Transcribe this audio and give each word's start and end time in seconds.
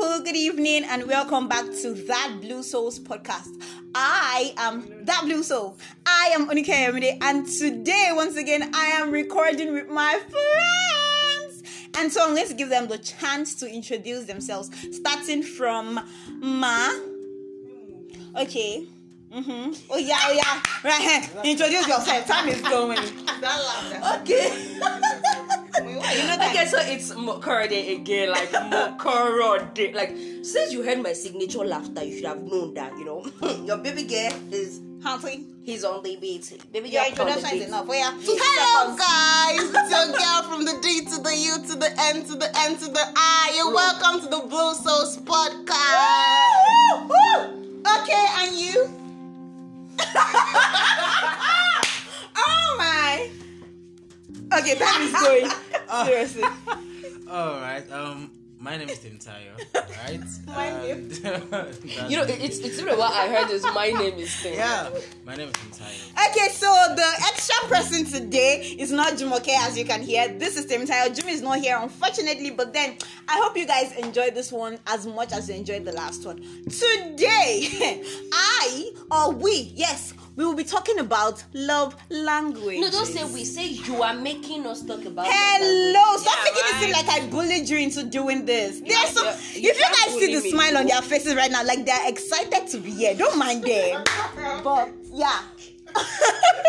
people. 0.00 0.20
Good 0.20 0.36
evening, 0.36 0.84
and 0.84 1.06
welcome 1.06 1.48
back 1.48 1.66
to 1.82 1.92
That 1.92 2.38
Blue 2.40 2.62
Souls 2.62 2.98
podcast. 2.98 3.62
I 3.94 4.54
am 4.56 5.04
That 5.04 5.22
Blue 5.24 5.42
Soul. 5.42 5.76
I 6.06 6.30
am 6.32 6.48
Onike 6.48 6.66
Yemide, 6.66 7.18
and 7.20 7.46
today, 7.46 8.08
once 8.12 8.36
again, 8.36 8.70
I 8.74 8.86
am 8.86 9.10
recording 9.10 9.72
with 9.74 9.88
my 9.88 10.18
friends. 10.28 11.62
And 11.98 12.10
so 12.10 12.24
I'm 12.24 12.34
going 12.34 12.48
to 12.48 12.54
give 12.54 12.70
them 12.70 12.88
the 12.88 12.98
chance 12.98 13.54
to 13.56 13.70
introduce 13.70 14.24
themselves, 14.24 14.70
starting 14.92 15.42
from 15.42 16.00
Ma. 16.38 16.92
Okay. 18.38 18.86
Mm-hmm. 19.32 19.72
Oh 19.90 19.98
yeah, 19.98 20.18
oh 20.22 20.32
yeah. 20.32 20.62
Right. 20.82 21.30
Introduce 21.44 21.86
yourself. 21.86 22.26
Time 22.26 22.48
is 22.48 22.62
going. 22.62 22.98
Okay. 24.20 24.80
you 26.12 26.26
know 26.26 26.36
that. 26.36 26.54
Okay, 26.54 26.66
so 26.66 26.78
it's 26.80 27.12
Mokorode 27.12 28.00
again, 28.00 28.30
like 28.30 28.50
Mokorode. 28.50 29.94
Like, 29.94 30.16
since 30.44 30.72
you 30.72 30.82
heard 30.82 31.02
my 31.02 31.12
signature 31.12 31.64
laughter, 31.64 32.02
you 32.04 32.16
should 32.16 32.26
have 32.26 32.42
known 32.42 32.74
that, 32.74 32.92
you 32.98 33.04
know. 33.04 33.24
Your 33.64 33.76
baby 33.78 34.04
girl 34.04 34.32
is 34.52 34.80
Huntley. 35.02 35.44
He's 35.62 35.84
on 35.84 36.02
the 36.02 36.16
beat. 36.16 36.58
Baby 36.72 36.88
Your 36.90 37.02
girl 37.04 37.14
from 37.14 37.26
the 37.26 37.32
introduction 37.34 37.58
is 37.62 37.68
enough. 37.68 37.86
Oh 37.88 37.92
yeah. 37.92 38.12
Hello, 38.20 38.96
guys. 38.96 39.70
It's 39.74 39.90
your 39.90 40.06
girl 40.18 40.42
from 40.48 40.64
the 40.64 40.78
D 40.82 41.04
to 41.04 41.22
the 41.22 41.36
U 41.36 41.58
to 41.68 41.76
the 41.76 41.90
N 41.98 42.24
to 42.24 42.34
the 42.34 42.50
N 42.58 42.76
to 42.76 42.86
the 42.86 43.12
I. 43.16 43.62
And 43.64 43.74
welcome 43.74 44.20
to 44.20 44.28
the 44.28 44.40
Blue 44.48 44.74
Souls 44.74 45.18
podcast. 45.18 46.70
Okay, 48.02 48.26
and 48.40 48.56
you? 48.56 48.88
Okay, 54.52 54.74
time 54.76 55.02
is 55.02 55.12
going. 55.20 55.50
Seriously. 56.06 56.42
All 57.30 57.60
right. 57.60 57.84
Um, 57.92 58.30
my 58.58 58.76
name 58.76 58.88
is 58.90 58.98
Tim 58.98 59.18
Tayo. 59.18 59.56
Right. 60.04 60.20
My 60.46 60.66
And- 60.66 61.10
that's 61.50 62.10
You 62.10 62.16
know, 62.18 62.26
me. 62.26 62.32
it- 62.34 62.42
it's 62.42 62.58
it's 62.58 62.78
even 62.78 62.98
what 62.98 63.12
I 63.12 63.28
heard 63.28 63.50
is 63.50 63.62
my 63.64 63.88
name 63.90 64.18
is 64.18 64.34
Tim. 64.42 64.54
yeah. 64.54 64.90
My 65.24 65.34
name 65.36 65.48
is 65.48 65.54
Tim 65.54 65.70
Tayo. 65.70 66.30
Okay, 66.30 66.48
so 66.52 66.66
the 66.94 67.08
extra 67.30 67.68
person 67.68 68.04
today 68.04 68.60
is 68.78 68.90
not 68.92 69.14
Jumoke, 69.14 69.48
as 69.48 69.78
you 69.78 69.84
can 69.84 70.02
hear. 70.02 70.28
This 70.28 70.56
is 70.58 70.66
Temitayo. 70.66 71.14
Jimmy 71.16 71.32
is 71.32 71.42
not 71.42 71.58
here, 71.60 71.78
unfortunately, 71.80 72.50
but 72.50 72.72
then 72.74 72.96
I 73.28 73.40
hope 73.42 73.56
you 73.56 73.66
guys 73.66 73.92
enjoyed 73.96 74.34
this 74.34 74.50
one 74.52 74.78
as 74.86 75.06
much 75.06 75.32
as 75.32 75.48
you 75.48 75.54
enjoyed 75.54 75.84
the 75.84 75.92
last 75.92 76.26
one. 76.26 76.38
Today, 76.68 78.02
I 78.32 78.90
or 79.10 79.32
we, 79.32 79.72
yes, 79.74 80.12
we 80.40 80.46
will 80.46 80.54
be 80.54 80.64
talking 80.64 80.98
about 81.00 81.44
love 81.52 81.94
language. 82.08 82.78
No, 82.80 82.90
don't 82.90 83.04
say 83.04 83.22
we. 83.24 83.44
Say 83.44 83.66
you 83.66 84.02
are 84.02 84.14
making 84.14 84.66
us 84.66 84.82
talk 84.82 85.04
about. 85.04 85.26
Hello, 85.28 86.16
stop 86.16 86.34
Yeah, 86.34 86.44
making 86.44 86.62
it 86.64 86.80
seem 86.80 86.92
right. 86.92 87.06
like 87.06 87.22
I 87.22 87.26
bullied 87.26 87.68
you 87.68 87.76
into 87.76 88.04
doing 88.04 88.46
this. 88.46 88.80
There's 88.80 88.90
yeah, 89.22 89.34
if 89.34 89.56
you 89.56 89.68
you 89.68 89.74
guys 89.74 90.14
see 90.18 90.34
the 90.34 90.40
me. 90.42 90.50
smile 90.50 90.78
on 90.78 90.86
their 90.86 91.02
faces 91.02 91.34
right 91.34 91.50
now, 91.50 91.62
like 91.62 91.84
they're 91.84 92.08
excited 92.08 92.68
to 92.68 92.78
be 92.78 92.90
here. 92.90 93.14
Don't 93.14 93.38
mind 93.38 93.62
them. 93.64 94.02
But 94.64 94.88
yeah. 95.12 95.40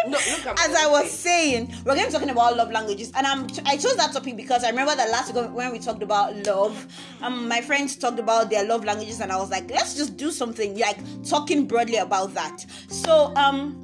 No, 0.07 0.17
As. 0.17 0.75
I 0.75 0.87
was 0.89 1.11
saying, 1.11 1.71
we're 1.85 1.93
going 1.93 1.99
to 1.99 2.05
be 2.07 2.11
talking 2.11 2.29
about 2.31 2.57
love 2.57 2.71
languages, 2.71 3.11
and 3.15 3.27
I'm 3.27 3.43
I 3.65 3.77
chose 3.77 3.95
that 3.97 4.11
topic 4.11 4.35
because 4.35 4.63
I 4.63 4.69
remember 4.69 4.95
that 4.95 5.11
last 5.11 5.33
week 5.33 5.51
when 5.51 5.71
we 5.71 5.77
talked 5.79 6.01
about 6.01 6.35
love, 6.45 6.87
um, 7.21 7.47
my 7.47 7.61
friends 7.61 7.95
talked 7.95 8.17
about 8.17 8.49
their 8.49 8.65
love 8.65 8.83
languages, 8.83 9.19
and 9.19 9.31
I 9.31 9.37
was 9.37 9.51
like, 9.51 9.69
let's 9.69 9.93
just 9.95 10.17
do 10.17 10.31
something 10.31 10.77
like 10.77 10.97
talking 11.23 11.67
broadly 11.67 11.97
about 11.97 12.33
that. 12.33 12.65
So, 12.87 13.31
um, 13.35 13.80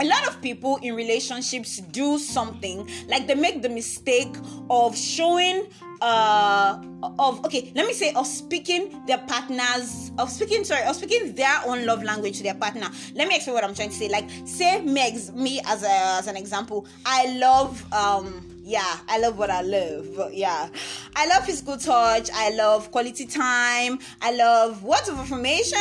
a 0.00 0.04
lot 0.04 0.26
of 0.26 0.40
people 0.40 0.76
in 0.82 0.94
relationships 0.94 1.78
do 1.92 2.18
something 2.18 2.88
like 3.08 3.26
they 3.26 3.34
make 3.34 3.62
the 3.62 3.68
mistake 3.68 4.34
of 4.70 4.96
showing 4.96 5.66
uh 6.00 6.82
of 7.18 7.44
okay 7.44 7.70
let 7.74 7.86
me 7.86 7.92
say 7.92 8.12
of 8.14 8.26
speaking 8.26 9.04
their 9.06 9.18
partners 9.18 10.10
of 10.18 10.30
speaking 10.30 10.64
sorry 10.64 10.82
of 10.84 10.96
speaking 10.96 11.34
their 11.34 11.60
own 11.66 11.84
love 11.84 12.02
language 12.02 12.38
to 12.38 12.42
their 12.42 12.54
partner. 12.54 12.88
Let 13.14 13.28
me 13.28 13.36
explain 13.36 13.54
what 13.54 13.64
i'm 13.64 13.74
trying 13.74 13.90
to 13.90 13.94
say. 13.94 14.08
Like 14.08 14.28
say 14.44 14.80
megs 14.84 15.34
me 15.34 15.60
as 15.66 15.82
a 15.82 15.90
as 15.90 16.26
an 16.26 16.36
example. 16.36 16.86
I 17.04 17.36
love 17.36 17.84
um 17.92 18.49
yeah 18.70 18.98
i 19.08 19.18
love 19.18 19.36
what 19.36 19.50
i 19.50 19.62
love. 19.62 20.06
But 20.16 20.34
yeah. 20.34 20.68
I 21.16 21.26
love 21.26 21.44
physical 21.44 21.76
touch. 21.76 22.30
I 22.32 22.50
love 22.50 22.90
quality 22.92 23.26
time. 23.26 23.98
I 24.22 24.32
love 24.32 24.82
words 24.82 25.08
of 25.08 25.18
affirmation. 25.18 25.78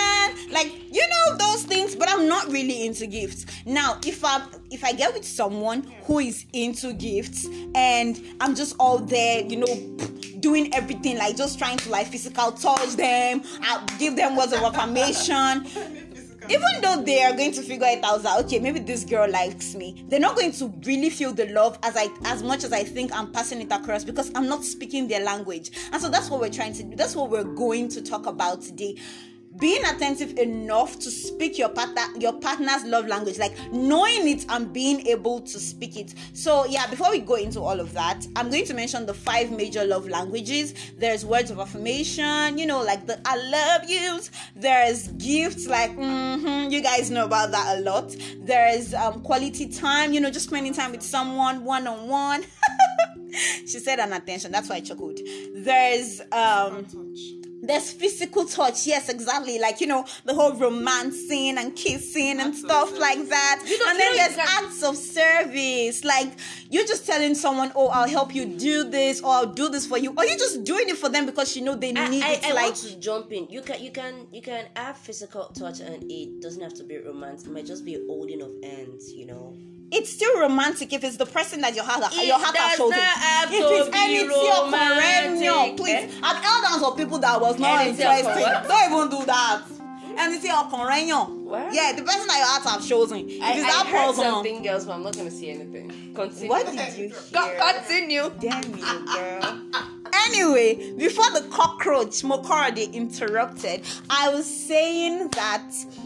Like 0.51 0.71
you 0.91 1.05
know 1.07 1.37
those 1.37 1.63
things 1.63 1.95
but 1.95 2.09
i'm 2.09 2.27
not 2.27 2.47
really 2.51 2.85
into 2.85 3.05
gifts. 3.05 3.45
Now 3.65 3.99
if 4.05 4.23
i'm 4.25 4.43
if 4.71 4.83
i 4.83 4.91
get 4.91 5.13
with 5.13 5.25
someone 5.25 5.83
who 6.03 6.19
is 6.19 6.45
into 6.53 6.93
gifts 6.93 7.47
and 7.75 8.21
i'm 8.41 8.55
just 8.55 8.75
all 8.79 8.99
there 8.99 9.43
you 9.43 9.57
know 9.57 9.97
doing 10.39 10.73
everything 10.73 11.17
like 11.17 11.35
just 11.35 11.57
trying 11.57 11.77
to 11.77 11.89
like 11.89 12.07
physical 12.07 12.51
touch 12.51 12.95
them 12.95 13.41
i 13.61 13.83
give 13.97 14.15
them 14.15 14.35
words 14.35 14.53
of 14.53 14.61
affirmation 14.61 15.65
even 16.49 16.81
though 16.81 17.01
they 17.01 17.23
are 17.23 17.33
going 17.33 17.51
to 17.51 17.61
figure 17.61 17.87
it 17.87 18.03
out 18.03 18.23
that 18.23 18.43
okay 18.43 18.59
maybe 18.59 18.79
this 18.79 19.03
girl 19.03 19.29
likes 19.29 19.75
me 19.75 20.03
they're 20.07 20.19
not 20.19 20.35
going 20.35 20.51
to 20.51 20.67
really 20.85 21.09
feel 21.09 21.31
the 21.31 21.45
love 21.47 21.77
as 21.83 21.95
i 21.95 22.07
as 22.25 22.41
much 22.43 22.63
as 22.63 22.73
i 22.73 22.83
think 22.83 23.11
i'm 23.13 23.31
passing 23.31 23.61
it 23.61 23.71
across 23.71 24.03
because 24.03 24.31
i'm 24.35 24.47
not 24.47 24.63
speaking 24.63 25.07
their 25.07 25.23
language. 25.23 25.71
And 25.91 26.01
so 26.01 26.09
that's 26.09 26.29
what 26.29 26.41
we're 26.41 26.49
trying 26.49 26.73
to 26.73 26.83
do 26.83 26.95
that's 26.95 27.15
what 27.15 27.29
we're 27.29 27.43
going 27.43 27.87
to 27.89 28.01
talk 28.01 28.25
about 28.25 28.61
today 28.61 28.97
being 29.59 29.83
attentive 29.85 30.37
enough 30.37 30.97
to 30.99 31.11
speak 31.11 31.57
your 31.57 31.69
partner 31.69 32.01
your 32.19 32.33
partner's 32.33 32.83
love 32.85 33.07
language 33.07 33.37
like 33.37 33.53
knowing 33.71 34.27
it 34.27 34.45
and 34.49 34.71
being 34.73 35.05
able 35.07 35.41
to 35.41 35.59
speak 35.59 35.97
it. 35.97 36.13
So 36.33 36.65
yeah 36.65 36.87
before 36.87 37.11
we 37.11 37.19
go 37.19 37.35
into 37.35 37.59
all 37.61 37.79
of 37.79 37.93
that 37.93 38.25
i'm 38.35 38.49
going 38.49 38.65
to 38.65 38.73
mention 38.73 39.05
the 39.05 39.13
five 39.13 39.51
major 39.51 39.83
love 39.85 40.07
languages. 40.07 40.73
There's 40.97 41.25
words 41.25 41.51
of 41.51 41.59
affirmation 41.59 42.57
you 42.57 42.65
know 42.65 42.81
like 42.81 43.05
the 43.05 43.19
i 43.25 43.35
love 43.37 43.89
yous 43.89 44.31
there's 44.55 45.07
gifts 45.09 45.67
like 45.67 45.91
mhm, 45.95 46.71
you 46.71 46.81
guys 46.81 47.09
know 47.11 47.25
about 47.25 47.51
that 47.51 47.77
a 47.77 47.81
lot. 47.81 48.15
There's 48.39 48.93
um, 48.93 49.21
quality 49.21 49.67
time 49.67 50.13
you 50.13 50.19
know 50.19 50.29
just 50.31 50.47
spending 50.47 50.73
time 50.73 50.91
with 50.91 51.01
someone 51.03 51.63
one-on-one. 51.63 52.43
She 53.31 53.79
said 53.79 53.99
an 53.99 54.11
attention 54.13 54.51
that's 54.51 54.69
why 54.69 54.77
i 54.77 54.79
chuckled. 54.81 55.19
There's 55.55 56.19
um 56.31 56.85
there's 57.61 57.91
physical 57.91 58.45
touch 58.45 58.87
yes 58.87 59.09
exactly 59.09 59.59
like 59.59 59.81
you 59.81 59.87
know 59.87 60.05
the 60.25 60.33
whole 60.33 60.53
romancing 60.53 61.57
and 61.57 61.75
kissing 61.75 62.39
and 62.39 62.55
stuff 62.55 62.97
like 62.97 63.27
that 63.29 63.61
You 63.65 63.77
know- 63.79 63.91
and 63.91 63.99
then 63.99 64.15
there's 64.15 64.31
you 64.31 64.35
can- 64.37 64.63
acts 64.65 64.83
of 64.83 64.95
service 64.97 66.03
like 66.03 66.31
you're 66.69 66.85
just 66.85 67.05
telling 67.05 67.35
someone 67.35 67.71
oh 67.75 67.89
i'll 67.89 68.07
help 68.09 68.33
you 68.33 68.45
do 68.45 68.89
this 68.89 69.21
or 69.21 69.31
i'll 69.33 69.45
do 69.53 69.69
this 69.69 69.85
for 69.85 69.97
you 69.97 70.13
or 70.17 70.25
you're 70.25 70.37
just 70.37 70.63
doing 70.63 70.87
it 70.89 70.97
for 70.97 71.09
them 71.09 71.25
because 71.25 71.55
you 71.55 71.63
know 71.63 71.75
they 71.75 71.93
I, 71.95 72.07
need 72.07 72.23
I, 72.23 72.33
it 72.33 72.45
I 72.45 72.53
like 72.53 72.63
want 72.65 72.75
to 72.77 72.99
jump 72.99 73.31
in. 73.31 73.47
You 73.49 73.61
can 73.61 73.81
you 73.83 73.91
can 73.91 74.27
you 74.31 74.41
can 74.41 74.65
have 74.75 74.97
physical 74.97 75.45
touch 75.47 75.79
and 75.81 76.03
it 76.09 76.41
doesn't 76.41 76.61
have 76.61 76.73
to 76.75 76.83
be 76.83 76.97
romance. 76.97 77.45
It 77.45 77.51
might 77.51 77.65
just 77.65 77.83
be 77.85 77.95
a 77.95 78.01
holding 78.07 78.41
of 78.41 78.51
hands, 78.63 79.11
you 79.11 79.25
know. 79.25 79.57
It's 79.91 80.11
still 80.13 80.39
romantic 80.39 80.93
if 80.93 81.03
it's 81.03 81.17
the 81.17 81.25
person 81.25 81.61
that 81.61 81.75
your 81.75 81.83
heart 81.83 82.13
It 82.13 82.27
your 82.27 82.37
heart 82.39 82.55
has 82.55 82.77
chosen. 82.77 82.99
have 82.99 83.51
If 83.51 83.59
to 83.59 83.75
it's 83.75 83.89
be 83.89 83.97
anything 83.97 84.29
romantic, 84.29 85.39
perennial, 85.39 85.73
please. 85.77 85.93
eh? 85.95 86.19
I've 86.23 86.43
held 86.43 86.63
down 86.63 86.79
for 86.79 86.95
people 86.95 87.19
that 87.19 87.39
was 87.41 87.57
not 87.59 87.81
Anything 87.81 88.05
interested. 88.07 88.67
Don't 88.67 88.91
even 88.91 89.19
do 89.19 89.25
that. 89.25 89.61
Anything 90.17 90.51
perennial. 90.69 91.25
What? 91.25 91.73
Yeah, 91.73 91.93
the 91.93 92.03
person 92.03 92.27
that 92.27 92.37
your 92.37 92.45
heart 92.47 92.63
have 92.63 92.85
chosen. 92.87 93.19
If 93.29 93.41
I, 93.41 93.53
it's 93.53 93.63
I 93.63 93.67
that 93.67 93.85
heard 93.87 94.07
person. 94.07 94.23
something 94.23 94.67
else, 94.67 94.85
but 94.85 94.93
I'm 94.93 95.03
not 95.03 95.15
gonna 95.15 95.31
say 95.31 95.49
anything. 95.51 96.13
Continue. 96.13 96.49
What 96.49 96.65
did 96.65 96.97
you 96.97 97.11
Co- 97.33 97.45
hear? 97.45 97.59
Continue. 97.73 98.31
Damn 98.39 98.63
you, 98.77 99.05
girl. 99.07 99.61
Anyway, 100.25 100.93
before 100.97 101.29
the 101.31 101.47
cockroach 101.49 102.21
Mokorade 102.23 102.91
interrupted, 102.93 103.81
I 104.09 104.29
was 104.29 104.45
saying 104.45 105.29
that 105.29 105.63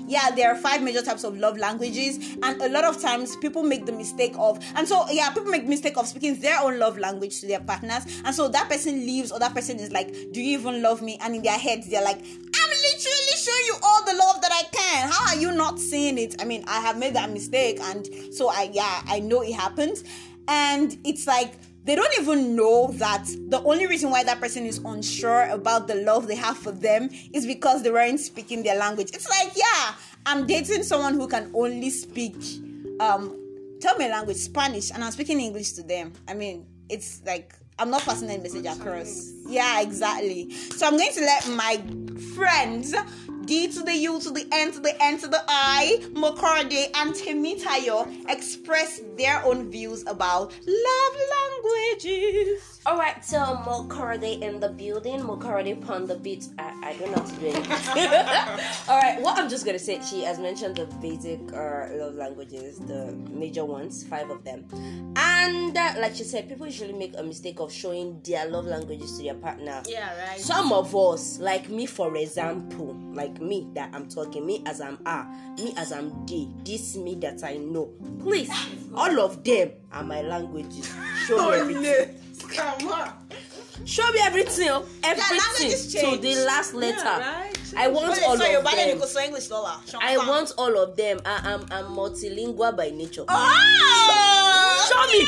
yeah, 0.07 0.31
there 0.31 0.51
are 0.51 0.56
five 0.56 0.81
major 0.84 1.01
types 1.01 1.24
of 1.24 1.38
love 1.38 1.57
languages, 1.57 2.35
and 2.44 2.62
a 2.62 2.69
lot 2.69 2.84
of 2.84 3.02
times 3.02 3.35
people 3.38 3.63
make 3.63 3.85
the 3.85 3.91
mistake 3.91 4.34
of, 4.38 4.64
and 4.76 4.88
so 4.88 5.09
yeah, 5.09 5.29
people 5.29 5.49
make 5.49 5.66
mistake 5.66 5.97
of 5.97 6.08
speaking 6.08 6.35
their 6.35 6.59
own 6.61 6.79
love 6.79 6.97
language 6.97 7.40
to 7.41 7.47
their 7.47 7.59
partners, 7.59 8.03
and 8.23 8.35
so 8.35 8.47
that 8.49 8.70
person 8.70 9.05
leaves, 9.05 9.32
or 9.32 9.40
that 9.40 9.53
person 9.53 9.79
is 9.79 9.91
like, 9.91 10.14
"Do 10.32 10.41
you 10.41 10.58
even 10.58 10.82
love 10.82 11.02
me?" 11.02 11.17
And 11.22 11.35
in 11.35 11.41
their 11.41 11.58
heads, 11.58 11.88
they're 11.90 12.03
like, 12.03 12.20
"I'm 12.20 12.70
literally 12.70 13.38
showing 13.38 13.66
you 13.66 13.76
all 13.82 14.05
the 14.05 14.14
love 14.14 14.41
that 14.41 14.52
I 14.52 14.64
can. 14.72 15.09
How 15.09 15.35
are 15.35 15.41
you 15.41 15.52
not 15.52 15.79
seeing 15.79 16.17
it?" 16.17 16.35
I 16.41 16.46
mean, 16.46 16.64
I 16.67 16.79
have 16.82 16.97
made 16.97 17.16
that 17.16 17.32
mistake, 17.32 17.79
and 17.82 18.08
so 18.32 18.49
I 18.49 18.70
yeah, 18.73 19.02
I 19.08 19.20
know 19.20 19.41
it 19.41 19.53
happens, 19.53 20.03
and 20.47 20.97
it's 21.03 21.28
like 21.28 21.53
they 21.84 21.96
don't 21.96 22.14
even 22.20 22.56
know 22.56 22.91
that 22.94 23.26
the 23.50 23.62
only 23.64 23.88
reason 23.88 24.09
why 24.09 24.24
that 24.24 24.40
person 24.40 24.66
is 24.66 24.78
unsure 24.80 25.50
about 25.50 25.88
the 25.88 25.96
love 25.96 26.28
they 26.28 26.35
have 26.35 26.58
for 26.58 26.72
them 26.72 27.09
is 27.34 27.46
because 27.46 27.84
they 27.84 27.91
weren't 27.91 28.20
speaking 28.20 28.64
their 28.64 28.78
language. 28.78 29.09
It's 29.14 29.30
like, 29.30 29.52
yeah, 29.56 29.96
I'm 30.26 30.47
dating 30.47 30.84
someone 30.84 31.14
who 31.16 31.28
can 31.28 31.52
only 31.53 31.90
speak 31.90 32.35
um 33.00 33.40
tell 33.82 33.97
me 33.97 34.08
language, 34.08 34.38
Spanish, 34.38 34.91
and 34.91 35.03
I'm 35.03 35.12
speaking 35.12 35.40
English 35.40 35.74
to 35.74 35.84
them. 35.84 36.14
I 36.28 36.34
mean, 36.34 36.66
it's 36.90 37.22
like 37.26 37.53
I'm 37.80 37.90
not 37.90 38.03
passing 38.03 38.29
any 38.29 38.41
message 38.41 38.66
across. 38.66 39.32
Yeah, 39.47 39.82
exactly. 39.82 40.52
So 40.52 40.88
I'm 40.88 40.96
going 40.97 41.12
to 41.12 41.22
let 41.22 41.47
my 41.50 41.84
friends 42.36 42.94
D 43.45 43.67
to 43.67 43.81
the 43.81 43.93
U 43.93 44.19
to 44.22 44.29
the 44.31 44.47
N 44.53 44.72
to 44.72 44.79
the 44.79 44.95
N 45.03 45.19
to 45.19 45.28
the 45.28 45.43
I, 45.49 45.99
Mokorode 46.13 46.90
and 46.95 47.13
Temitayo 47.13 48.07
express 48.29 49.01
their 49.17 49.43
own 49.43 49.69
views 49.69 50.03
about 50.03 50.53
love 50.66 51.16
languages. 51.35 52.72
All 52.85 52.97
right, 52.97 53.24
so 53.24 53.38
Mokorode 53.38 54.41
in 54.41 54.59
the 54.59 54.68
building, 54.68 55.22
Mokorode 55.22 55.82
upon 55.82 56.06
the 56.06 56.16
beat. 56.16 56.50
I, 56.59 56.90
I 56.90 56.94
don't 56.97 57.12
know 57.16 57.24
how 57.24 57.30
to 57.30 57.40
do 57.40 57.46
it. 57.47 58.90
All 58.90 59.00
right, 59.00 59.22
what 59.22 59.40
I'm 59.40 59.47
just 59.47 59.66
gonna 59.66 59.80
say, 59.80 60.02
she 60.02 60.24
has 60.24 60.38
mentioned 60.38 60.76
the 60.76 60.85
basic 61.02 61.40
uh, 61.53 61.88
love 61.94 62.16
languages, 62.16 62.80
the 62.80 63.14
major 63.32 63.64
ones, 63.64 64.03
five 64.03 64.30
of 64.30 64.44
them, 64.44 64.66
and 65.16 65.78
uh, 65.78 65.94
like 65.97 66.14
she 66.16 66.26
said, 66.26 66.50
people 66.50 66.66
usually 66.66 66.91
make 66.91 67.14
a 67.18 67.24
mistake 67.24 67.62
of 67.62 67.72
showing 67.72 68.20
their 68.22 68.50
love 68.50 68.66
languages 68.66 69.16
to 69.18 69.24
their 69.24 69.36
partner. 69.36 69.82
Yeah, 69.88 70.14
right. 70.28 70.38
Some 70.38 70.74
of 70.74 70.94
us, 70.94 71.40
like 71.40 71.70
me, 71.70 71.86
for 71.86 72.14
example, 72.18 72.97
like 73.14 73.40
me 73.40 73.66
that 73.76 73.91
I'm 73.94 74.09
talking, 74.09 74.46
me 74.46 74.62
as 74.66 74.82
I'm 74.82 75.00
A, 75.06 75.26
me 75.58 75.74
as 75.78 75.94
I'm 75.94 76.26
D, 76.26 76.52
this 76.66 76.97
me 76.97 77.16
that 77.22 77.46
I 77.46 77.56
know. 77.56 77.94
Please, 78.20 78.52
all 78.94 79.22
of 79.22 79.41
them 79.46 79.72
are 79.94 80.03
my 80.03 80.22
languages. 80.22 80.94
Show 81.28 81.50
me 81.50 81.58
everything. 81.58 82.22
Come 82.55 82.88
on. 82.91 83.14
Show 83.85 84.09
me 84.11 84.20
everything, 84.23 84.70
oh, 84.70 84.85
everything 85.03 85.72
to 86.02 86.17
the 86.17 86.35
last 86.46 86.73
letter. 86.73 87.03
right. 87.03 87.52
I 87.76 87.88
want 87.88 88.22
all 88.23 88.38
so 88.38 88.59
of 88.59 88.64
them. 88.64 88.78
English. 88.78 89.50
I 90.00 90.17
want 90.17 90.53
all 90.58 90.78
of 90.78 90.96
them. 90.96 91.20
I 91.26 91.53
am 91.53 91.66
I'm 91.72 91.85
multilingual 91.85 92.78
by 92.78 92.91
nature. 92.91 93.26
Oh! 93.28 94.90
Show 94.90 95.17
me. 95.17 95.28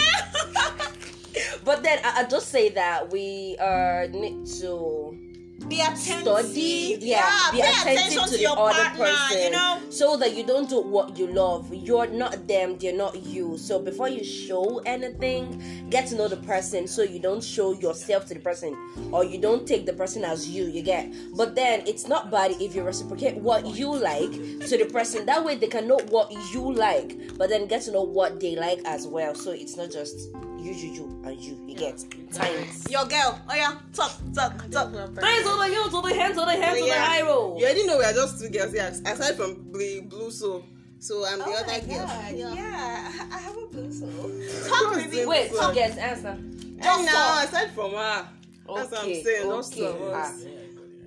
but 1.66 1.83
then 1.83 2.00
I, 2.04 2.22
I 2.22 2.24
just 2.25 2.50
say 2.50 2.69
that 2.69 3.12
we 3.12 3.57
uh 3.60 4.07
need 4.12 4.45
to 4.62 5.18
Be 5.67 5.81
attentive. 5.81 6.21
study, 6.21 6.97
yeah, 7.01 7.50
be 7.51 7.62
pay 7.62 7.69
attentive 7.69 7.94
attention 7.94 8.23
to, 8.23 8.25
to 8.25 8.38
the 8.38 8.41
your 8.41 8.57
other 8.59 8.73
partner, 8.73 9.06
person, 9.06 9.41
you 9.41 9.51
know. 9.51 9.81
so 9.89 10.15
that 10.17 10.35
you 10.35 10.45
don't 10.45 10.69
do 10.69 10.79
what 10.81 11.17
you 11.17 11.27
love. 11.27 11.73
You're 11.73 12.07
not 12.07 12.47
them, 12.47 12.77
they're 12.77 12.95
not 12.95 13.15
you. 13.25 13.57
So 13.57 13.79
before 13.79 14.07
you 14.07 14.23
show 14.23 14.79
anything, 14.85 15.88
get 15.89 16.07
to 16.09 16.15
know 16.15 16.27
the 16.27 16.38
person, 16.38 16.88
so 16.88 17.01
you 17.01 17.19
don't 17.19 17.44
show 17.44 17.73
yourself 17.73 18.27
to 18.27 18.35
the 18.35 18.39
person, 18.39 18.77
or 19.12 19.25
you 19.25 19.39
don't 19.39 19.67
take 19.67 19.88
the 19.88 19.94
person 19.94 20.23
as 20.23 20.47
you. 20.47 20.65
You 20.65 20.83
get. 20.83 21.12
But 21.35 21.56
then 21.56 21.83
it's 21.88 22.07
not 22.07 22.29
bad 22.29 22.51
if 22.62 22.75
you 22.75 22.83
reciprocate 22.83 23.35
what 23.38 23.65
you 23.65 23.95
like 23.95 24.31
to 24.31 24.77
the 24.77 24.88
person. 24.91 25.25
That 25.25 25.44
way 25.44 25.56
they 25.56 25.67
can 25.67 25.88
know 25.88 26.00
what 26.09 26.31
you 26.53 26.73
like, 26.73 27.38
but 27.38 27.50
then 27.50 27.67
get 27.67 27.81
to 27.83 27.91
know 27.91 28.03
what 28.03 28.39
they 28.39 28.56
like 28.56 28.79
as 28.85 29.07
well. 29.07 29.33
So 29.33 29.51
it's 29.51 29.75
not 29.75 29.91
just 29.91 30.29
you, 30.65 30.73
you, 30.73 30.94
you, 30.94 31.21
and 31.25 31.39
you. 31.39 31.56
You 31.67 31.75
get 31.75 32.03
times. 32.33 32.89
Your 32.89 33.06
girl. 33.06 33.39
Oh 33.50 33.53
yeah, 33.56 33.75
talk, 33.94 34.12
talk, 34.33 34.57
talk. 34.71 34.91
To 34.91 34.97
the 34.97 35.69
you, 35.71 35.83
to 35.89 36.01
the 36.01 36.15
hand, 36.15 36.33
to 36.33 36.41
the 36.41 36.51
hand, 36.51 36.75
to 36.77 36.81
the 36.81 36.88
Yeah. 36.88 37.06
high 37.06 37.21
roll. 37.21 37.57
You 37.59 37.65
already 37.65 37.85
know 37.85 37.97
we 38.00 38.03
are 38.03 38.13
just 38.13 38.39
two 38.41 38.50
girls 38.50 38.73
here, 38.73 38.88
aside 39.06 39.35
from 39.35 39.71
the 39.71 40.01
blue 40.01 40.31
soul. 40.31 40.63
So 41.00 41.23
I'm 41.25 41.38
the 41.39 41.45
Oh 41.45 41.53
other 41.53 41.67
my 41.67 41.79
girl. 41.81 42.06
God, 42.07 42.33
Yeah. 42.35 42.53
yeah. 42.53 43.27
I 43.31 43.38
have 43.39 43.56
a 43.57 43.67
blue 43.67 43.91
soul. 43.94 44.31
Talk 44.69 44.95
baby. 44.95 45.25
Wait, 45.25 45.50
two 45.51 45.57
guys, 45.73 45.97
answer. 45.97 46.29
And 46.29 46.81
Just 46.83 47.06
now, 47.06 47.12
talk. 47.35 47.44
aside 47.45 47.71
from 47.75 47.91
her, 47.91 48.27
that's 48.75 48.91
what 48.91 49.00
I'm 49.03 49.23
saying. 49.23 49.51
Okay, 49.51 49.85
of 49.85 50.01
us. 50.01 50.45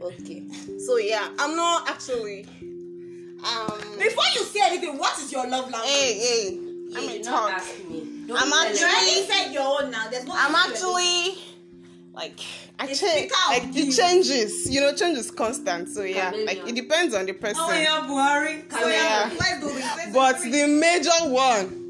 ah, 0.00 0.05
okay. 0.06 0.46
So 0.87 0.96
yeah, 0.99 1.28
I'm 1.38 1.56
not 1.56 1.88
actually. 1.90 2.46
Um. 3.44 3.81
Before 3.99 4.25
you 4.34 4.43
say 4.44 4.60
anything, 4.64 4.99
what 4.99 5.19
is 5.19 5.31
your 5.32 5.46
love 5.49 5.70
language? 5.70 5.90
Hey, 5.90 6.19
hey. 6.19 6.58
Yeah, 6.90 6.99
I'm 6.99 7.05
you 7.05 7.20
a 7.20 7.25
not 7.25 7.25
talk. 7.25 7.50
ask 7.52 7.78
me. 7.88 8.18
Don't 8.29 8.37
I'm 8.41 8.51
tell 8.51 8.69
You 8.69 8.75
me. 8.75 8.85
already 8.85 9.27
said 9.27 9.53
your 9.53 9.83
own 9.83 9.91
now. 9.91 10.09
There's 10.11 10.25
no. 10.27 10.35
I'm 10.37 10.55
actually 10.55 11.39
like 12.13 12.39
I 12.79 12.87
It's 12.87 13.01
change 13.01 13.13
speak 13.31 13.33
out 13.37 13.51
like 13.51 13.77
it 13.77 13.93
changes. 13.97 14.71
You 14.71 14.81
know, 14.83 14.95
change 14.95 15.19
is 15.19 15.31
constant. 15.31 15.89
So 15.89 16.03
yeah, 16.03 16.31
Chameleon. 16.31 16.47
like 16.47 16.69
it 16.69 16.75
depends 16.75 17.15
on 17.15 17.27
the 17.27 17.33
person. 17.33 17.57
Oh 17.59 17.73
yeah, 17.73 18.07
Buhari. 18.07 18.71
So 18.71 18.87
Yeah. 18.87 19.31
yeah, 19.31 19.37
let's 19.39 19.61
do 19.61 19.69
this. 19.73 20.13
But 20.13 20.41
the 20.43 20.67
major 20.67 21.33
one 21.33 21.85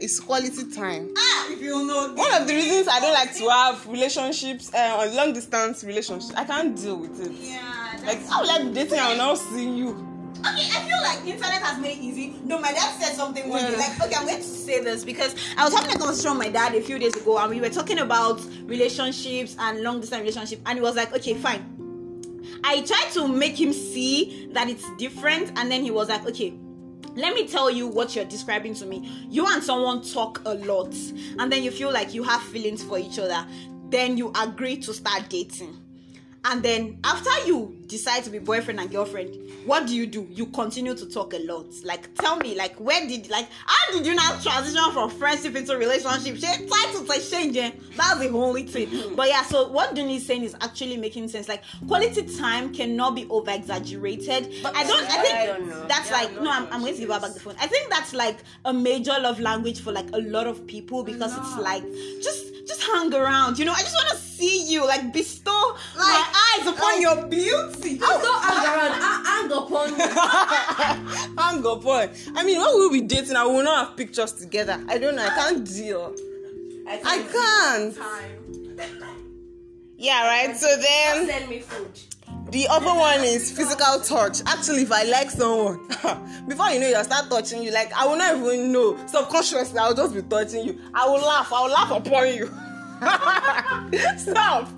is 0.00 0.18
quality 0.18 0.64
time. 0.74 1.12
ah, 1.16 1.52
if 1.52 1.60
you 1.60 1.86
know. 1.86 2.12
One 2.14 2.32
of 2.40 2.48
the 2.48 2.54
reasons 2.54 2.88
I 2.88 2.98
don't 3.00 3.12
like 3.14 3.34
to 3.36 3.48
have 3.50 3.86
relationships 3.86 4.72
uh, 4.74 4.96
on 5.00 5.14
long 5.14 5.32
distance 5.34 5.84
relationships, 5.84 6.32
I 6.34 6.44
can't 6.44 6.74
deal 6.76 6.96
with 6.96 7.20
it. 7.20 7.30
Yeah. 7.32 8.00
Like 8.06 8.18
I 8.30 8.40
would 8.40 8.48
like 8.48 8.74
dating, 8.74 8.98
I 8.98 9.10
will 9.10 9.16
not 9.18 9.38
see 9.38 9.68
you. 9.68 10.08
Okay, 10.44 10.68
I 10.72 10.82
feel 10.88 11.00
like 11.02 11.22
the 11.22 11.30
internet 11.30 11.62
has 11.62 11.78
made 11.80 11.98
it 11.98 12.02
easy. 12.02 12.34
No, 12.44 12.58
my 12.58 12.72
dad 12.72 13.00
said 13.00 13.14
something 13.14 13.48
when 13.48 13.62
Yeah. 13.72 13.78
like, 13.78 14.00
okay, 14.02 14.14
I'm 14.16 14.26
going 14.26 14.38
to 14.38 14.42
say 14.42 14.82
this 14.82 15.04
because 15.04 15.36
I 15.56 15.64
was 15.64 15.72
having 15.72 15.94
a 15.94 15.98
conversation 15.98 16.32
with 16.36 16.46
my 16.46 16.48
dad 16.48 16.74
a 16.74 16.80
few 16.80 16.98
days 16.98 17.14
ago, 17.16 17.38
and 17.38 17.50
we 17.50 17.60
were 17.60 17.68
talking 17.68 17.98
about 18.00 18.40
relationships 18.64 19.54
and 19.58 19.82
long 19.82 20.00
distance 20.00 20.20
relationship, 20.20 20.60
and 20.66 20.78
he 20.78 20.82
was 20.82 20.96
like, 20.96 21.14
okay, 21.14 21.34
fine. 21.34 21.68
I 22.64 22.80
tried 22.82 23.10
to 23.12 23.28
make 23.28 23.60
him 23.60 23.72
see 23.72 24.48
that 24.52 24.68
it's 24.68 24.84
different, 24.96 25.56
and 25.58 25.70
then 25.70 25.82
he 25.82 25.90
was 25.90 26.08
like, 26.08 26.26
okay. 26.26 26.54
Let 27.14 27.34
me 27.34 27.46
tell 27.46 27.70
you 27.70 27.86
what 27.88 28.16
you're 28.16 28.24
describing 28.24 28.72
to 28.74 28.86
me. 28.86 29.26
You 29.28 29.46
and 29.46 29.62
someone 29.62 30.02
talk 30.02 30.40
a 30.46 30.54
lot, 30.54 30.94
and 31.38 31.52
then 31.52 31.62
you 31.62 31.70
feel 31.70 31.92
like 31.92 32.14
you 32.14 32.22
have 32.22 32.42
feelings 32.44 32.82
for 32.82 32.98
each 32.98 33.18
other. 33.18 33.46
Then 33.90 34.16
you 34.16 34.32
agree 34.40 34.78
to 34.78 34.94
start 34.94 35.28
dating 35.28 35.76
and 36.44 36.62
then 36.62 36.98
after 37.04 37.30
you 37.46 37.76
decide 37.86 38.24
to 38.24 38.30
be 38.30 38.38
boyfriend 38.38 38.80
and 38.80 38.90
girlfriend 38.90 39.36
what 39.64 39.86
do 39.86 39.94
you 39.94 40.06
do? 40.06 40.26
You 40.30 40.46
continue 40.46 40.94
to 40.94 41.06
talk 41.06 41.34
a 41.34 41.38
lot. 41.38 41.66
Like 41.84 42.12
tell 42.16 42.36
me 42.36 42.54
like 42.54 42.74
where 42.76 43.06
did 43.06 43.30
like 43.30 43.48
how 43.64 43.92
did 43.92 44.04
you 44.06 44.14
now 44.14 44.38
transition 44.40 44.92
from 44.92 45.10
friendship 45.10 45.54
into 45.54 45.76
relationship? 45.76 46.36
She 46.36 46.66
try 46.66 46.92
to 46.92 47.06
say 47.06 47.30
change 47.30 47.56
eh? 47.56 47.70
that's 47.96 48.20
the 48.20 48.28
only 48.30 48.64
thing. 48.64 49.14
But 49.16 49.28
yeah 49.28 49.42
so 49.42 49.68
what 49.68 49.94
Dunni 49.94 50.16
is 50.16 50.26
saying 50.26 50.42
is 50.42 50.56
actually 50.60 50.96
making 50.96 51.28
sense. 51.28 51.48
Like 51.48 51.62
quality 51.86 52.22
time 52.36 52.74
cannot 52.74 53.14
be 53.14 53.26
over 53.28 53.50
exaggerated 53.50 54.52
but 54.62 54.74
i 54.74 54.84
don't 54.84 55.04
i 55.04 55.22
think 55.22 55.34
I 55.34 55.46
don't 55.46 55.88
that's 55.88 56.10
Yeah, 56.10 56.16
like 56.16 56.40
no 56.40 56.50
I'm, 56.50 56.66
I'm 56.72 56.80
going 56.80 56.94
to 56.94 57.00
give 57.00 57.10
her 57.10 57.20
back 57.20 57.34
the 57.34 57.40
phone. 57.40 57.54
I 57.60 57.66
think 57.66 57.90
that's 57.90 58.12
like 58.14 58.38
a 58.64 58.72
major 58.72 59.12
love 59.20 59.38
language 59.40 59.80
for 59.80 59.92
like 59.92 60.08
a 60.12 60.18
lot 60.18 60.46
of 60.46 60.66
people 60.66 61.04
because 61.04 61.36
it's 61.36 61.56
like 61.58 61.82
just 62.22 62.51
just 62.66 62.82
hang 62.82 63.12
around 63.14 63.58
you 63.58 63.64
know 63.64 63.72
i 63.72 63.80
just 63.80 63.94
want 63.94 64.08
to 64.10 64.16
see 64.16 64.64
you 64.70 64.86
like 64.86 65.12
bestow 65.12 65.76
my 65.96 66.32
eyes 66.58 66.66
upon 66.66 67.00
your 67.00 67.26
beauty 67.26 67.98
Just 67.98 68.22
don't 68.22 68.42
hang 68.42 68.64
around. 68.66 68.92
I 68.94 69.22
hang 69.24 69.52
upon 69.52 69.88
you. 69.90 70.06
Hang 71.42 71.66
up 71.66 71.86
on. 71.86 72.08
I 72.36 72.44
mean, 72.44 72.58
when 72.60 72.74
we 72.74 72.80
will 72.80 72.92
be 72.92 73.00
dating, 73.02 73.36
I 73.36 73.44
will 73.44 73.62
not 73.62 73.86
have 73.88 73.96
pictures 73.96 74.32
together. 74.32 74.82
I 74.88 74.98
don't 74.98 75.16
know. 75.16 75.24
I 75.24 75.28
can't 75.30 75.64
deal. 75.66 76.14
I 76.88 77.18
can't. 77.32 77.96
Yeah, 79.96 80.26
right. 80.26 80.56
So 80.56 80.66
then 80.76 81.26
Send 81.26 81.48
me 81.48 81.60
food. 81.60 81.98
The 82.52 82.68
other 82.68 82.86
one 82.94 83.20
is 83.24 83.50
physical 83.50 83.98
touch. 84.00 84.42
Actually, 84.46 84.82
if 84.82 84.92
I 84.92 85.04
like 85.04 85.30
someone, 85.30 85.86
before 86.46 86.68
you 86.68 86.80
know, 86.80 86.88
you 86.88 87.02
start 87.04 87.30
touching 87.30 87.62
you. 87.62 87.70
Like 87.72 87.92
I 87.94 88.06
will 88.06 88.16
not 88.16 88.36
even 88.36 88.70
know. 88.70 88.96
Subconsciously, 89.06 89.78
I 89.78 89.88
will 89.88 89.96
just 89.96 90.14
be 90.14 90.22
touching 90.22 90.66
you. 90.66 90.78
I 90.94 91.06
will 91.06 91.20
laugh. 91.20 91.50
I 91.52 91.62
will 91.62 91.72
laugh 91.72 91.90
upon 91.90 92.28
you. 92.28 92.46
Stop. 94.18 94.68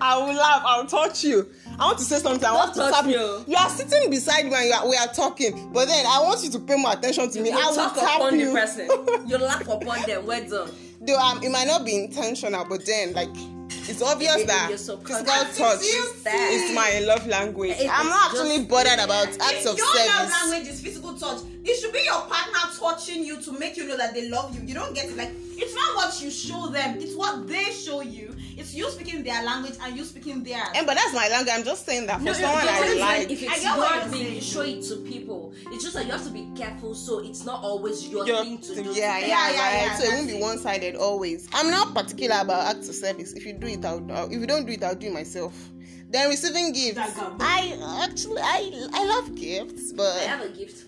I 0.00 0.18
will 0.18 0.34
laugh. 0.34 0.62
I 0.66 0.78
will 0.80 0.86
touch 0.86 1.24
you. 1.24 1.48
I 1.78 1.86
want 1.86 1.98
to 1.98 2.04
say 2.04 2.18
something. 2.18 2.44
I 2.44 2.52
want 2.52 2.74
to 2.74 2.80
tap 2.80 3.06
you. 3.06 3.16
oh. 3.18 3.44
You 3.46 3.56
are 3.56 3.68
sitting 3.70 4.10
beside 4.10 4.44
me 4.46 4.54
and 4.54 4.66
you 4.66 4.72
are, 4.72 4.88
we 4.88 4.96
are 4.96 5.06
talking, 5.06 5.72
but 5.72 5.86
then 5.86 6.04
I 6.06 6.20
want 6.20 6.42
you 6.42 6.50
to 6.50 6.58
pay 6.58 6.76
more 6.76 6.92
attention 6.92 7.30
to 7.30 7.40
me. 7.40 7.50
You 7.50 7.56
I 7.58 7.66
will 7.66 7.74
tap 7.76 7.96
upon 7.96 8.38
you. 8.38 8.46
the 8.46 8.52
person. 8.52 8.88
You 9.28 9.38
laugh 9.38 9.62
upon 9.68 10.02
them. 10.02 10.26
Well 10.26 10.48
done. 10.48 10.70
Though 11.00 11.16
um, 11.18 11.42
it 11.42 11.50
might 11.50 11.66
not 11.68 11.84
be 11.86 11.94
intentional, 11.94 12.64
but 12.64 12.84
then 12.84 13.12
like 13.14 13.28
it's 13.88 14.02
obvious 14.02 14.36
In- 14.36 14.46
that 14.46 14.68
your 14.68 14.78
physical 14.78 15.44
touch 15.56 15.82
is 15.82 16.74
my 16.74 17.00
love 17.06 17.26
language. 17.26 17.76
It- 17.78 17.90
I'm 17.90 18.08
not 18.08 18.30
actually 18.30 18.64
bothered 18.64 18.98
about 18.98 19.28
acts 19.40 19.66
of 19.66 19.76
your 19.76 19.86
love 19.86 20.06
service. 20.06 20.32
language 20.42 20.68
is 20.68 20.80
physical 20.80 21.14
touch. 21.14 21.40
It 21.64 21.80
should 21.80 21.92
be 21.92 22.02
your 22.04 22.20
partner 22.22 22.58
touching 22.78 23.24
you 23.24 23.40
to 23.42 23.52
make 23.52 23.76
you 23.76 23.84
know 23.84 23.96
that 23.96 24.14
they 24.14 24.28
love 24.28 24.54
you. 24.54 24.62
You 24.66 24.74
don't 24.74 24.94
get 24.94 25.06
it. 25.06 25.16
Like 25.16 25.32
it's 25.56 25.74
not 25.74 25.96
what 25.96 26.20
you 26.22 26.30
show 26.30 26.68
them. 26.68 26.98
It's 27.00 27.14
what 27.14 27.48
they 27.48 27.64
show 27.72 28.00
you 28.00 28.34
it's 28.58 28.74
you 28.74 28.90
speaking 28.90 29.22
their 29.22 29.42
language 29.44 29.74
and 29.82 29.96
you 29.96 30.04
speaking 30.04 30.42
theirs 30.42 30.68
And 30.74 30.86
but 30.86 30.94
that's 30.96 31.14
my 31.14 31.28
language. 31.28 31.54
I'm 31.56 31.64
just 31.64 31.86
saying 31.86 32.06
that 32.06 32.18
for 32.18 32.24
No, 32.24 32.32
someone 32.32 32.66
I 32.68 32.78
difference 32.80 33.00
like. 33.00 33.30
If 33.30 33.42
I 33.48 33.54
it's 33.54 33.62
get 33.62 33.78
what 33.78 33.90
your 33.94 34.00
you're 34.02 34.12
thing, 34.26 34.34
you 34.34 34.40
show 34.40 34.60
it 34.62 34.82
to 34.82 34.96
people. 34.96 35.52
It's 35.72 35.82
just 35.84 35.94
that 35.94 36.04
you 36.06 36.12
have 36.12 36.24
to 36.24 36.30
be 36.30 36.48
careful, 36.56 36.94
so 36.94 37.20
it's 37.20 37.44
not 37.44 37.62
always 37.62 38.06
your 38.08 38.26
Your- 38.26 38.42
thing 38.44 38.58
to 38.58 38.74
do. 38.74 38.82
yeah, 38.92 39.18
yeah, 39.18 39.26
Yeah, 39.26 39.50
yeah, 39.50 39.72
yeah, 39.86 39.96
so 39.96 40.04
it 40.04 40.14
won't 40.14 40.26
be 40.28 40.40
one-sided 40.40 40.96
always. 40.96 41.48
I'm 41.54 41.70
not 41.70 41.94
particular 41.94 42.40
about 42.40 42.74
acts 42.76 42.88
of 42.88 42.94
service. 42.96 43.32
If 43.32 43.46
you 43.46 43.52
do 43.54 43.66
it, 43.68 43.84
I'll. 43.84 44.04
I'll- 44.12 44.26
If 44.26 44.40
you 44.40 44.46
don't 44.46 44.66
do 44.66 44.72
it, 44.72 44.82
I'll 44.82 44.94
do 44.94 45.06
it 45.06 45.12
myself. 45.12 45.54
Then 46.10 46.30
receiving 46.30 46.72
gifts. 46.72 46.98
I 47.40 47.76
actually 48.08 48.40
I 48.42 48.88
I 48.94 49.04
love 49.04 49.34
gifts, 49.34 49.92
but 49.92 50.06
I 50.06 50.18
but 50.20 50.26
have 50.26 50.40
a 50.40 50.48
gift 50.48 50.76
for 50.84 50.87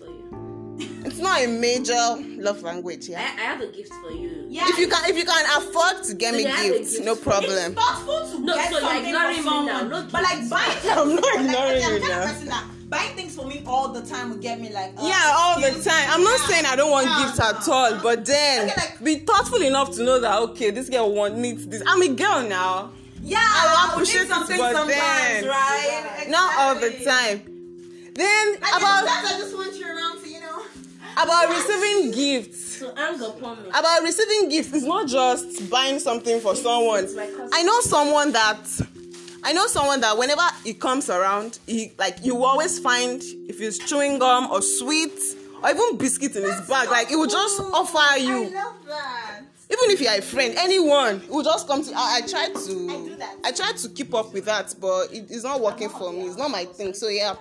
not 1.21 1.41
a 1.43 1.47
major 1.47 2.41
love 2.41 2.61
language. 2.63 3.07
Yeah. 3.09 3.19
I 3.19 3.41
have 3.41 3.61
a 3.61 3.67
gift 3.67 3.93
for 3.93 4.11
you. 4.11 4.45
yeah 4.49 4.63
If 4.67 4.77
you 4.79 4.87
can 4.87 5.09
if 5.09 5.17
you 5.17 5.25
can 5.25 5.45
afford 5.57 6.03
to 6.05 6.13
get 6.15 6.33
me 6.33 6.43
Yeah, 6.43 6.49
I 6.53 6.57
have 6.57 6.65
a 6.75 6.77
gifts, 6.79 6.93
gift 6.93 7.05
no 7.05 7.15
problem. 7.15 7.71
It's 7.73 7.81
thoughtful 7.81 8.29
to 8.31 8.39
No, 8.45 8.53
get 8.55 8.71
so 8.73 8.79
something 8.79 9.05
ignoring 9.05 9.35
for 9.37 9.41
me 9.43 9.65
now, 9.65 9.79
someone, 9.79 9.89
no 9.89 10.07
but 10.11 10.23
like 10.23 10.37
gifts. 10.37 10.49
buying. 10.49 10.77
I'm 10.97 11.15
not 11.15 11.23
like, 11.23 11.45
ignoring 11.45 11.83
I'm 11.83 11.93
you 11.93 11.99
kind 11.99 12.09
now. 12.09 12.23
of 12.23 12.29
person 12.29 12.47
that 12.49 12.65
buying 12.89 13.15
things 13.15 13.35
for 13.35 13.45
me 13.45 13.63
all 13.65 13.87
the 13.89 14.01
time 14.01 14.29
would 14.31 14.41
get 14.41 14.59
me 14.59 14.69
like. 14.73 14.93
uh, 14.97 15.03
Yeah, 15.07 15.33
all 15.37 15.61
the 15.61 15.71
time. 15.81 16.05
I'm 16.11 16.23
not 16.23 16.39
Yeah. 16.41 16.47
saying 16.47 16.65
I 16.65 16.75
don't 16.75 16.91
want 16.91 17.07
Yeah, 17.07 17.25
gifts 17.25 17.39
at 17.39 17.65
yeah. 17.67 17.73
all, 17.73 17.99
but 18.03 18.25
then 18.25 18.69
Okay, 18.69 18.73
like- 18.81 19.03
be 19.03 19.15
thoughtful 19.19 19.61
enough 19.61 19.95
to 19.95 20.03
know 20.03 20.19
that 20.19 20.35
okay, 20.49 20.71
this 20.71 20.89
girl 20.89 21.11
want 21.13 21.37
needs 21.37 21.65
this. 21.67 21.81
I'm 21.87 22.01
a 22.01 22.09
girl 22.09 22.43
now. 22.43 22.91
Yeah, 23.23 23.37
I 23.39 23.65
will 23.67 23.71
we 23.71 23.81
need 23.85 23.93
appreciate 23.93 24.27
something 24.27 24.57
but 24.57 24.73
sometimes, 24.75 24.97
then- 24.97 25.45
right? 25.47 26.25
Not 26.27 26.57
all 26.57 26.75
the 26.75 26.89
time. 27.05 27.43
Then 28.13 28.51
Like, 28.59 28.75
about 28.77 29.07
sometimes 29.07 29.31
I 29.31 29.37
just 29.39 29.55
want 29.55 29.73
you 29.79 29.85
around 29.85 29.95
to, 29.95 29.99
you 30.01 30.17
know. 30.17 30.20
About 31.13 31.49
receiving 31.49 32.11
gifts. 32.11 32.77
So 32.79 32.95
hang 32.95 33.21
upon 33.21 33.63
me. 33.63 33.69
About 33.69 34.01
receiving 34.03 34.49
gifts, 34.49 34.73
it's 34.73 34.85
not 34.85 35.07
just 35.07 35.69
buying 35.69 35.99
something 35.99 36.39
for 36.39 36.55
someone. 36.55 37.03
my 37.15 37.25
cousin. 37.27 37.49
I 37.53 37.63
know 37.63 37.79
someone 37.81 38.31
that 38.31 38.81
I 39.43 39.53
know 39.53 39.67
someone 39.67 40.01
that 40.01 40.17
whenever 40.17 40.43
he 40.63 40.73
comes 40.73 41.09
around, 41.09 41.59
he 41.65 41.93
like 41.97 42.23
you 42.23 42.35
will 42.35 42.45
always 42.45 42.79
find 42.79 43.21
if 43.47 43.59
he's 43.59 43.79
chewing 43.79 44.19
gum 44.19 44.51
or 44.51 44.61
sweets 44.61 45.35
or 45.63 45.69
even 45.69 45.97
biscuits 45.97 46.35
in 46.35 46.43
his 46.43 46.61
bag. 46.67 46.89
Like 46.89 47.09
he 47.09 47.15
will 47.15 47.27
just 47.27 47.59
offer 47.59 48.17
you. 48.19 48.45
I 48.45 48.49
love 48.49 48.85
that. 48.87 49.41
even 49.69 49.89
if 49.91 50.01
you're 50.01 50.13
a 50.13 50.21
friend, 50.21 50.53
anyone 50.57 51.21
will 51.29 51.43
just 51.43 51.67
come 51.67 51.83
to. 51.83 51.91
I, 51.95 52.21
I 52.23 52.27
try 52.27 52.47
to. 52.47 52.53
I 52.53 53.07
do 53.07 53.15
that. 53.17 53.35
I 53.43 53.51
try 53.51 53.71
to 53.71 53.89
keep 53.89 54.13
up 54.13 54.33
with 54.33 54.45
that, 54.45 54.75
but 54.79 55.11
it, 55.13 55.25
it's 55.29 55.43
not 55.43 55.61
working 55.61 55.89
for 55.89 56.11
me. 56.11 56.27
It's 56.27 56.37
not 56.37 56.51
my 56.51 56.65
thing. 56.65 56.93
So 56.93 57.07
yeah. 57.07 57.35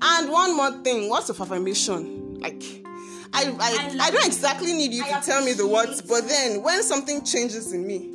And 0.00 0.30
one 0.30 0.56
more 0.56 0.70
thing, 0.82 1.08
what's 1.08 1.28
of 1.28 1.40
affirmation. 1.40 2.40
Like, 2.40 2.62
I 3.32 3.44
I, 3.60 3.96
I, 4.06 4.10
don't 4.10 4.26
exactly 4.26 4.72
need 4.72 4.92
you 4.92 5.04
to 5.04 5.20
tell 5.24 5.44
me 5.44 5.52
the 5.52 5.66
words, 5.66 6.00
but 6.02 6.26
then 6.28 6.62
when 6.62 6.82
something 6.82 7.22
changes 7.24 7.72
in 7.72 7.86
me, 7.86 8.10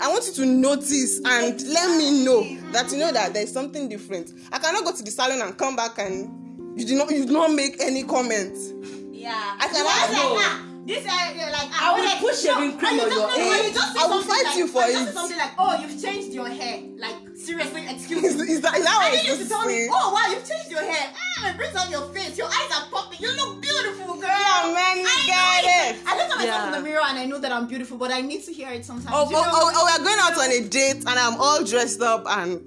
I 0.00 0.08
want 0.08 0.26
you 0.26 0.32
to 0.34 0.46
notice 0.46 1.20
and 1.24 1.60
let 1.68 1.96
me 1.98 2.24
know 2.24 2.42
that 2.72 2.90
you 2.92 2.98
know 2.98 3.12
that 3.12 3.34
there's 3.34 3.52
something 3.52 3.88
different. 3.88 4.32
I 4.52 4.58
cannot 4.58 4.84
go 4.84 4.92
to 4.92 5.02
the 5.02 5.10
salon 5.10 5.42
and 5.42 5.56
come 5.56 5.76
back 5.76 5.98
and 5.98 6.78
you 6.78 6.86
do 6.86 6.96
not 6.96 7.10
you 7.10 7.26
do 7.26 7.32
not 7.32 7.52
make 7.52 7.80
any 7.80 8.04
comments. 8.04 8.72
Yeah. 9.10 9.56
I 9.58 9.68
can 9.68 9.76
You 9.76 9.90
always 9.90 10.16
know. 10.16 10.34
like, 10.34 10.46
ah, 10.46 10.66
this 10.84 11.04
you're 11.04 11.50
like, 11.52 11.68
I 11.70 11.78
ah, 11.78 11.94
will 11.96 12.04
like, 12.04 12.18
put 12.18 12.34
shaving 12.34 12.78
cream 12.78 12.98
and 13.00 13.12
you 13.12 13.22
on 13.22 13.28
just- 13.28 13.38
your 13.38 13.46
no, 13.46 13.52
head. 13.52 13.64
you 13.66 13.72
just 13.74 13.96
I 13.98 14.06
will 14.06 14.22
something 14.22 14.28
fight 14.30 14.44
like, 14.46 14.56
you 14.56 14.66
for 14.68 14.82
you 14.86 14.92
just 14.92 15.04
say 15.04 15.10
it. 15.10 15.14
something 15.14 15.38
like, 15.38 15.50
oh, 15.58 15.80
you've 15.80 16.02
changed 16.02 16.32
your 16.34 16.48
hair. 16.48 16.82
Like, 16.98 17.31
seriously, 17.44 17.82
excuse 17.88 18.24
Is, 18.24 18.36
me. 18.36 18.42
is 18.54 18.60
that, 18.62 18.74
is 18.76 18.84
that 18.84 19.02
And 19.04 19.14
then 19.14 19.24
you 19.24 19.30
used 19.32 19.42
to 19.42 19.48
tell 19.48 19.66
me, 19.66 19.88
oh 19.90 20.12
wow, 20.14 20.32
you've 20.32 20.46
changed 20.48 20.70
your 20.70 20.80
hair. 20.82 21.12
Mm, 21.12 21.50
it 21.50 21.56
brings 21.56 21.74
out 21.76 21.90
your 21.90 22.08
face. 22.14 22.38
Your 22.38 22.46
eyes 22.48 22.70
are 22.76 22.86
popping. 22.90 23.18
You 23.20 23.30
look 23.36 23.60
beautiful, 23.60 24.14
girl. 24.14 24.30
Yeah, 24.30 24.72
man, 24.74 24.98
you 24.98 25.06
I 25.06 25.22
get 25.26 25.64
know 25.64 25.98
it. 25.98 26.06
I 26.06 26.16
look 26.16 26.30
at 26.30 26.36
myself 26.38 26.46
Yeah. 26.46 26.66
in 26.66 26.72
the 26.72 26.80
mirror 26.88 27.02
and 27.04 27.18
I 27.18 27.24
know 27.26 27.38
that 27.38 27.52
I'm 27.52 27.66
beautiful, 27.66 27.96
but 27.98 28.10
I 28.12 28.20
need 28.20 28.42
to 28.44 28.52
hear 28.52 28.70
it 28.70 28.84
sometimes. 28.84 29.10
Oh, 29.12 29.28
you 29.30 29.36
oh, 29.36 29.42
oh, 29.44 29.70
oh, 29.74 29.98
we're 29.98 30.04
going 30.04 30.18
out 30.20 30.38
on 30.38 30.50
a 30.52 30.68
date 30.68 30.96
and 31.06 31.08
I'm 31.18 31.40
all 31.40 31.62
dressed 31.64 32.00
up 32.00 32.24
and 32.28 32.60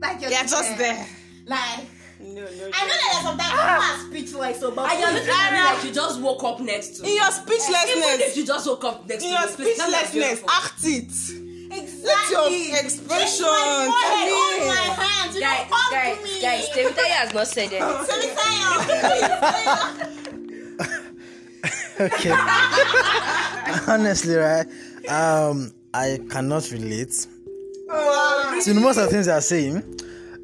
like 0.00 0.20
you're 0.20 0.30
you're 0.30 0.42
just 0.42 0.76
there. 0.78 1.06
Like, 1.46 1.86
No, 2.20 2.42
no, 2.42 2.44
I 2.72 2.86
know 2.86 2.96
that 3.02 3.20
sometimes 3.22 3.50
people 3.50 4.38
are 4.40 4.50
speechless, 4.50 4.60
so 4.60 4.70
but 4.70 4.90
And 4.90 5.00
you're 5.00 5.12
looking 5.12 5.28
at 5.30 5.52
me 5.52 5.58
like 5.64 5.84
you 5.84 5.92
just 5.92 6.20
woke 6.20 6.44
up 6.44 6.60
next 6.60 6.88
to. 6.98 7.02
In 7.06 7.14
your 7.16 7.24
Even 7.26 7.34
if 7.34 7.34
speechlessness, 7.34 8.36
you 8.36 8.46
just 8.46 8.66
woke 8.66 8.84
up 8.84 9.08
next 9.08 9.22
in 9.24 9.28
to 9.30 9.34
your 9.34 9.40
me 9.40 9.46
I'm 9.46 9.52
speechlessness, 9.52 10.42
act 10.48 10.84
it. 10.84 11.51
Exactly. 12.02 12.68
your 12.70 12.78
expression, 12.80 13.28
Kiss 13.28 13.40
my 13.42 13.86
forehead, 13.86 14.28
tell 14.28 14.34
hold 14.34 14.66
my 14.66 15.04
hands, 15.04 15.34
you 15.34 15.40
know, 15.40 15.46
Guys, 15.46 15.66
hug 15.70 15.92
guys, 15.92 16.18
me. 16.24 16.40
guys, 16.42 16.68
Temitayo 16.70 17.14
has 17.14 17.30
not 17.34 17.46
said 17.46 17.72
anything. 17.72 18.06
Temitayo. 18.08 19.72
okay. 22.00 22.34
Honestly, 23.92 24.34
right? 24.34 24.66
Um, 25.08 25.72
I 25.94 26.18
cannot 26.30 26.70
relate 26.70 27.12
to 28.64 28.74
most 28.74 28.96
of 28.98 29.04
the 29.04 29.08
things 29.10 29.26
they 29.26 29.32
are 29.32 29.40
saying. 29.40 29.82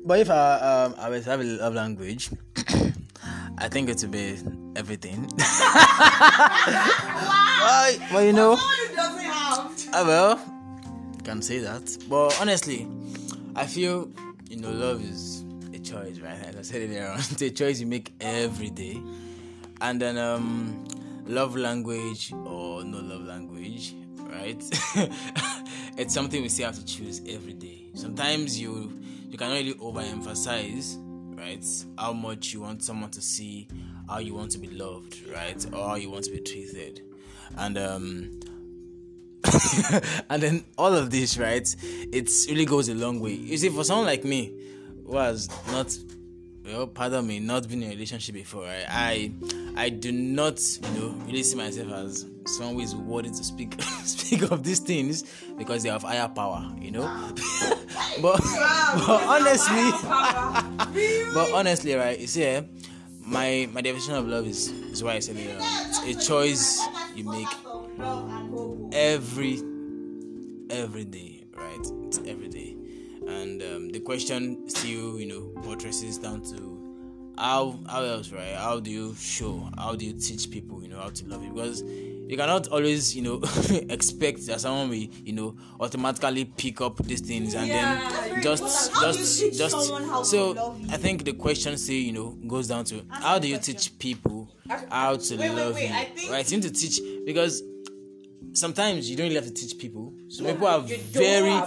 But 0.05 0.21
if 0.21 0.31
I 0.31 0.55
um 0.61 0.95
I 0.99 1.09
was 1.11 1.25
have 1.27 1.41
a 1.41 1.45
love 1.45 1.75
language, 1.75 2.31
I 3.59 3.69
think 3.69 3.89
it 3.89 4.01
would 4.01 4.11
be 4.11 4.37
everything. 4.77 5.29
well, 6.79 7.97
well, 8.13 8.25
you 8.25 8.33
know, 8.33 8.57
Someone 8.57 8.77
who 8.89 8.95
doesn't 8.97 9.21
have. 9.21 9.89
uh, 9.95 10.05
well, 10.07 10.41
can 11.29 11.43
say 11.43 11.59
that. 11.59 11.95
But 12.09 12.41
honestly, 12.41 12.89
I 13.55 13.67
feel 13.67 14.11
you 14.49 14.57
know 14.57 14.71
love 14.71 15.05
is 15.05 15.45
a 15.75 15.79
choice, 15.79 16.21
right? 16.21 16.39
As 16.43 16.57
I 16.57 16.63
said 16.63 16.83
earlier, 16.89 17.13
it's 17.19 17.43
a 17.43 17.51
choice 17.51 17.81
you 17.81 17.87
make 17.87 18.15
every 18.21 18.71
day, 18.71 18.99
and 19.83 20.01
then 20.01 20.17
um, 20.17 20.85
love 21.27 21.55
language 21.55 22.33
or 22.33 22.83
no 22.83 23.01
love 23.01 23.27
language, 23.27 23.95
right? 24.21 24.63
it's 25.99 26.15
something 26.15 26.41
we 26.41 26.49
still 26.49 26.67
have 26.67 26.77
to 26.79 26.85
choose 26.87 27.21
every 27.29 27.53
day. 27.53 27.91
Sometimes 27.95 28.59
you 28.59 28.99
you 29.29 29.37
cannot 29.37 29.57
really 29.57 29.75
overemphasize, 29.75 30.97
right? 31.37 31.65
How 31.99 32.15
much 32.15 32.55
you 32.55 32.63
want 32.63 32.83
someone 32.83 33.11
to 33.11 33.21
see, 33.21 33.69
how 34.09 34.19
you 34.21 34.33
want 34.33 34.51
to 34.53 34.59
be 34.59 34.69
loved, 34.69 35.29
right, 35.29 35.63
or 35.75 35.99
you 35.99 36.09
want 36.09 36.25
to 36.25 36.31
be 36.31 36.41
treated, 36.41 37.03
and 37.59 37.77
um 37.77 38.41
and 40.31 40.43
then 40.43 40.65
all 40.77 40.95
of 40.95 41.11
this, 41.11 41.39
right? 41.39 41.75
It 41.83 42.31
really 42.49 42.65
goes 42.65 42.89
a 42.89 42.95
long 42.95 43.21
way. 43.21 43.33
You 43.33 43.57
see, 43.57 43.69
for 43.69 43.85
someone 43.85 44.07
like 44.07 44.25
me, 44.25 44.53
who 45.07 45.17
has 45.17 45.49
not, 45.71 45.97
well, 46.65 46.87
pardon 46.87 47.27
me, 47.27 47.39
not 47.39 47.69
been 47.69 47.83
in 47.83 47.91
a 47.91 47.93
relationship 47.95 48.35
before, 48.35 48.65
right? 48.65 48.85
I, 48.89 49.33
I 49.77 49.89
do 49.89 50.13
not, 50.13 50.61
you 50.95 51.01
know, 51.01 51.09
really 51.27 51.43
see 51.43 51.57
myself 51.57 51.93
as 51.93 52.27
someone 52.47 52.75
who 52.77 52.81
is 52.81 52.95
worthy 52.97 53.31
to 53.31 53.45
speak, 53.45 53.81
speak 54.05 54.51
of 54.51 54.65
these 54.65 54.81
things 54.81 55.23
because 55.57 55.83
they 55.83 55.89
have 55.89 56.03
higher 56.03 56.29
power, 56.29 56.71
you 56.81 56.91
know. 56.91 57.03
but, 58.23 58.41
but 58.41 59.23
honestly, 59.23 59.91
but 61.33 61.53
honestly, 61.53 61.95
right? 61.95 62.19
You 62.19 62.27
see, 62.27 62.45
eh, 62.45 62.63
my 63.29 63.69
my 63.73 63.83
definition 63.83 64.15
of 64.15 64.27
love 64.27 64.47
is 64.47 64.69
is 64.69 65.05
why 65.05 65.15
I 65.15 65.19
said 65.19 65.37
it. 65.37 65.57
It's 65.61 66.25
a 66.25 66.27
choice 66.27 66.83
you 67.15 67.25
make 67.25 67.49
every 68.93 69.63
every 70.71 71.05
day 71.05 71.45
right? 71.57 71.87
It's 72.05 72.19
every 72.27 72.49
day. 72.49 72.77
And 73.27 73.63
um, 73.63 73.89
the 73.91 74.01
question 74.01 74.69
still 74.69 75.19
you 75.19 75.27
know 75.27 75.61
buttresses 75.63 76.19
down 76.19 76.43
to 76.45 77.35
how 77.37 77.79
how 77.89 78.03
else 78.03 78.33
right? 78.33 78.55
How 78.55 78.81
do 78.81 78.91
you 78.91 79.15
show 79.15 79.69
how 79.77 79.95
do 79.95 80.05
you 80.07 80.13
teach 80.13 80.51
people 80.51 80.83
you 80.83 80.89
know 80.89 80.99
how 81.01 81.11
to 81.11 81.25
love 81.27 81.43
you? 81.45 81.53
Because 81.53 81.83
you 81.83 82.37
cannot 82.37 82.69
always 82.69 83.17
you 83.17 83.23
know 83.23 83.41
expect 83.91 84.47
that 84.47 84.61
someone 84.61 84.89
will 84.91 84.97
you 84.97 85.33
know 85.33 85.57
automatically 85.81 86.45
pick 86.45 86.81
up 86.81 86.97
these 86.99 87.21
things 87.23 87.55
and 87.55 87.71
then 87.71 88.43
just 88.43 88.93
you 88.95 89.01
just 89.01 89.59
just 89.59 89.87
someone 89.87 90.05
how 90.05 90.19
to 90.21 90.25
so 90.27 90.51
love 90.51 90.79
you? 90.79 90.89
i 90.91 90.99
think 90.99 91.25
the 91.25 91.33
question 91.33 91.79
say 91.79 91.95
you 91.95 92.13
know 92.13 92.37
goes 92.47 92.69
down 92.69 92.85
to 92.85 93.03
how 93.09 93.39
do 93.39 93.49
you 93.49 93.57
teach 93.57 93.99
people 93.99 94.47
how 94.91 95.17
to 95.17 95.37
Wait, 95.39 95.49
wait, 95.49 95.57
love 95.57 95.75
wait, 95.75 95.89
you? 95.89 95.95
I 95.97 96.05
think- 96.05 96.31
right 96.31 96.51
you 96.53 96.59
need 96.59 96.65
to 96.65 96.71
teach 96.79 97.01
because 97.25 97.63
sometimes 98.59 99.09
you 99.09 99.17
don't 99.17 99.25
really 99.25 99.37
have 99.37 99.47
to 99.47 99.53
teach 99.55 99.79
people. 99.79 100.13
Some 100.29 100.47
people 100.47 100.67
are 100.67 100.81
very, 100.81 101.61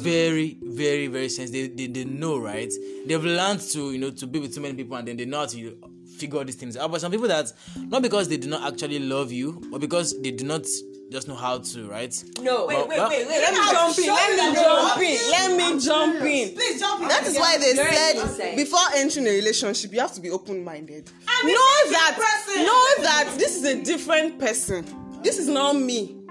very, 0.00 0.58
very, 0.62 1.06
very 1.06 1.28
sensitive. 1.28 1.76
They, 1.76 1.86
they, 1.86 2.04
they 2.04 2.04
know, 2.04 2.38
right? 2.38 2.72
They've 3.06 3.24
learned 3.24 3.60
to, 3.72 3.92
you 3.92 3.98
know, 3.98 4.10
to 4.10 4.26
be 4.26 4.40
with 4.40 4.54
too 4.54 4.60
many 4.60 4.74
people 4.74 4.96
and 4.96 5.06
then 5.06 5.16
they 5.16 5.24
know 5.24 5.40
how 5.40 5.46
to 5.46 5.58
you 5.58 5.78
know, 5.80 5.88
figure 6.16 6.38
all 6.38 6.44
these 6.44 6.56
things 6.56 6.76
out. 6.76 6.90
But 6.90 7.00
some 7.00 7.10
people 7.12 7.28
that, 7.28 7.52
not 7.76 8.02
because 8.02 8.28
they 8.28 8.36
do 8.36 8.48
not 8.48 8.72
actually 8.72 8.98
love 8.98 9.32
you, 9.32 9.62
but 9.70 9.80
because 9.80 10.20
they 10.20 10.30
do 10.30 10.44
not 10.44 10.66
just 11.10 11.28
know 11.28 11.34
how 11.34 11.58
to, 11.58 11.88
right? 11.88 12.24
No, 12.40 12.66
Wait, 12.66 12.88
wait, 12.88 12.98
wait, 12.98 13.08
wait. 13.08 13.28
Let 13.28 13.52
me 13.52 13.60
jump 13.70 13.98
in. 13.98 14.06
Let 14.06 14.48
me 14.48 14.54
jump 14.54 15.02
in. 15.02 15.30
Let 15.30 15.56
me 15.56 15.80
jump 15.80 16.22
in. 16.22 16.54
Please 16.54 16.80
jump 16.80 17.02
in. 17.02 17.08
That 17.08 17.26
is 17.26 17.38
why 17.38 17.58
they 17.58 17.74
said 17.74 18.56
before 18.56 18.80
entering 18.96 19.26
a 19.26 19.30
relationship, 19.30 19.92
you 19.92 20.00
have 20.00 20.14
to 20.14 20.20
be 20.20 20.30
open-minded. 20.30 21.10
Know 21.44 21.90
that, 21.90 22.14
person. 22.16 22.64
know 22.64 23.02
that 23.02 23.34
this 23.36 23.56
is 23.56 23.64
a 23.64 23.82
different 23.82 24.38
person. 24.38 24.86
This 25.22 25.38
is 25.38 25.48
not 25.48 25.76
me. 25.76 26.21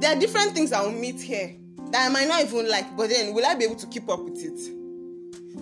There 0.00 0.16
are 0.16 0.18
different 0.18 0.52
things 0.52 0.72
I 0.72 0.82
will 0.82 0.92
meet 0.92 1.20
here 1.20 1.54
that 1.90 2.06
I 2.06 2.08
might 2.08 2.26
not 2.26 2.42
even 2.42 2.68
like, 2.68 2.96
but 2.96 3.10
then 3.10 3.34
will 3.34 3.44
I 3.44 3.54
be 3.54 3.64
able 3.64 3.76
to 3.76 3.86
keep 3.86 4.08
up 4.08 4.20
with 4.20 4.42
it? 4.42 4.58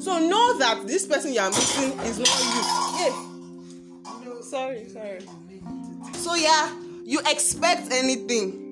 So 0.00 0.18
know 0.20 0.58
that 0.58 0.86
this 0.86 1.06
person 1.06 1.32
you 1.32 1.40
are 1.40 1.50
meeting 1.50 1.98
is 2.00 2.18
not 2.18 2.28
you. 2.38 2.62
Yeah. 3.00 4.24
No, 4.24 4.40
sorry, 4.40 4.86
sorry. 4.88 5.20
So 6.12 6.34
yeah, 6.36 6.72
you 7.04 7.18
expect 7.26 7.90
anything. 7.90 8.64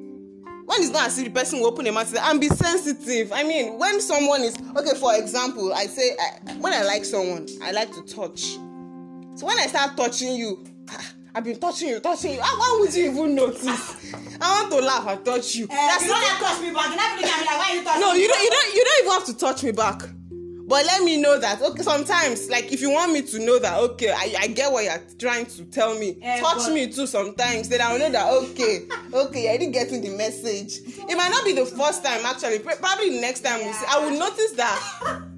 When 0.66 0.82
it's 0.82 0.90
not 0.90 1.06
as 1.06 1.18
if 1.18 1.24
the 1.24 1.30
person 1.30 1.60
will 1.60 1.66
open 1.68 1.86
a 1.86 1.92
mouth 1.92 2.14
and 2.16 2.40
be 2.40 2.48
sensitive. 2.48 3.32
I 3.32 3.42
mean, 3.42 3.78
when 3.78 4.00
someone 4.00 4.42
is 4.42 4.56
okay, 4.76 4.98
for 4.98 5.14
example, 5.16 5.72
I 5.72 5.86
say 5.86 6.10
I, 6.20 6.52
when 6.54 6.72
I 6.72 6.82
like 6.82 7.04
someone, 7.04 7.46
I 7.62 7.72
like 7.72 7.92
to 7.92 8.02
touch. 8.02 8.42
So 9.34 9.46
when 9.46 9.58
I 9.58 9.66
start 9.66 9.96
touching 9.96 10.34
you, 10.34 10.64
ah, 10.90 11.12
I've 11.36 11.44
been 11.44 11.60
touching 11.60 11.90
you, 11.90 12.00
touching 12.00 12.32
you. 12.32 12.40
How, 12.40 12.58
why 12.58 12.78
would 12.80 12.94
you 12.94 13.10
even 13.10 13.34
notice? 13.34 14.14
I 14.40 14.62
want 14.62 14.72
to 14.72 14.78
laugh 14.80 15.06
and 15.06 15.22
touch 15.22 15.54
you. 15.56 15.66
Uh, 15.66 15.68
That's 15.68 16.02
you 16.04 16.08
don't 16.08 16.24
have 16.24 16.38
to 16.38 16.44
touch 16.44 16.60
me 16.62 16.72
back. 16.72 16.88
You 16.90 16.96
never 16.96 17.20
look 17.20 17.30
at 17.30 17.40
me 17.40 17.46
like, 17.46 17.58
why 17.58 17.74
you 17.74 17.84
touching 17.84 18.00
no, 18.00 18.12
me? 18.14 18.22
you 18.22 18.28
don't. 18.28 18.42
You 18.42 18.50
don't. 18.50 18.74
You 18.74 18.84
don't 18.84 19.00
even 19.04 19.12
have 19.12 19.24
to 19.26 19.36
touch 19.36 19.62
me 19.62 19.72
back. 19.72 20.02
But 20.68 20.86
let 20.86 21.02
me 21.04 21.20
know 21.20 21.38
that. 21.38 21.60
Okay, 21.60 21.82
sometimes, 21.82 22.48
like 22.48 22.72
if 22.72 22.80
you 22.80 22.90
want 22.90 23.12
me 23.12 23.20
to 23.20 23.38
know 23.38 23.58
that, 23.58 23.78
okay, 23.80 24.12
I, 24.12 24.34
I 24.40 24.46
get 24.46 24.72
what 24.72 24.84
you're 24.84 24.98
trying 25.18 25.44
to 25.44 25.64
tell 25.66 25.98
me. 25.98 26.16
Eh, 26.22 26.40
touch 26.40 26.56
but- 26.56 26.72
me 26.72 26.90
too. 26.90 27.06
Sometimes, 27.06 27.68
then 27.68 27.82
I'll 27.82 27.98
know 27.98 28.10
that. 28.10 28.32
Okay, 28.32 28.86
okay, 29.12 29.52
I 29.52 29.58
didn't 29.58 29.72
get 29.72 29.90
the 29.90 30.16
message. 30.16 30.78
It 30.86 31.16
might 31.18 31.28
not 31.28 31.44
be 31.44 31.52
the 31.52 31.66
first 31.66 32.02
time. 32.02 32.24
Actually, 32.24 32.60
Pr- 32.60 32.80
probably 32.80 33.20
next 33.20 33.40
time 33.40 33.58
we 33.58 33.72
see, 33.74 33.84
I 33.90 33.98
will 33.98 34.18
notice 34.18 34.52
that. 34.52 35.22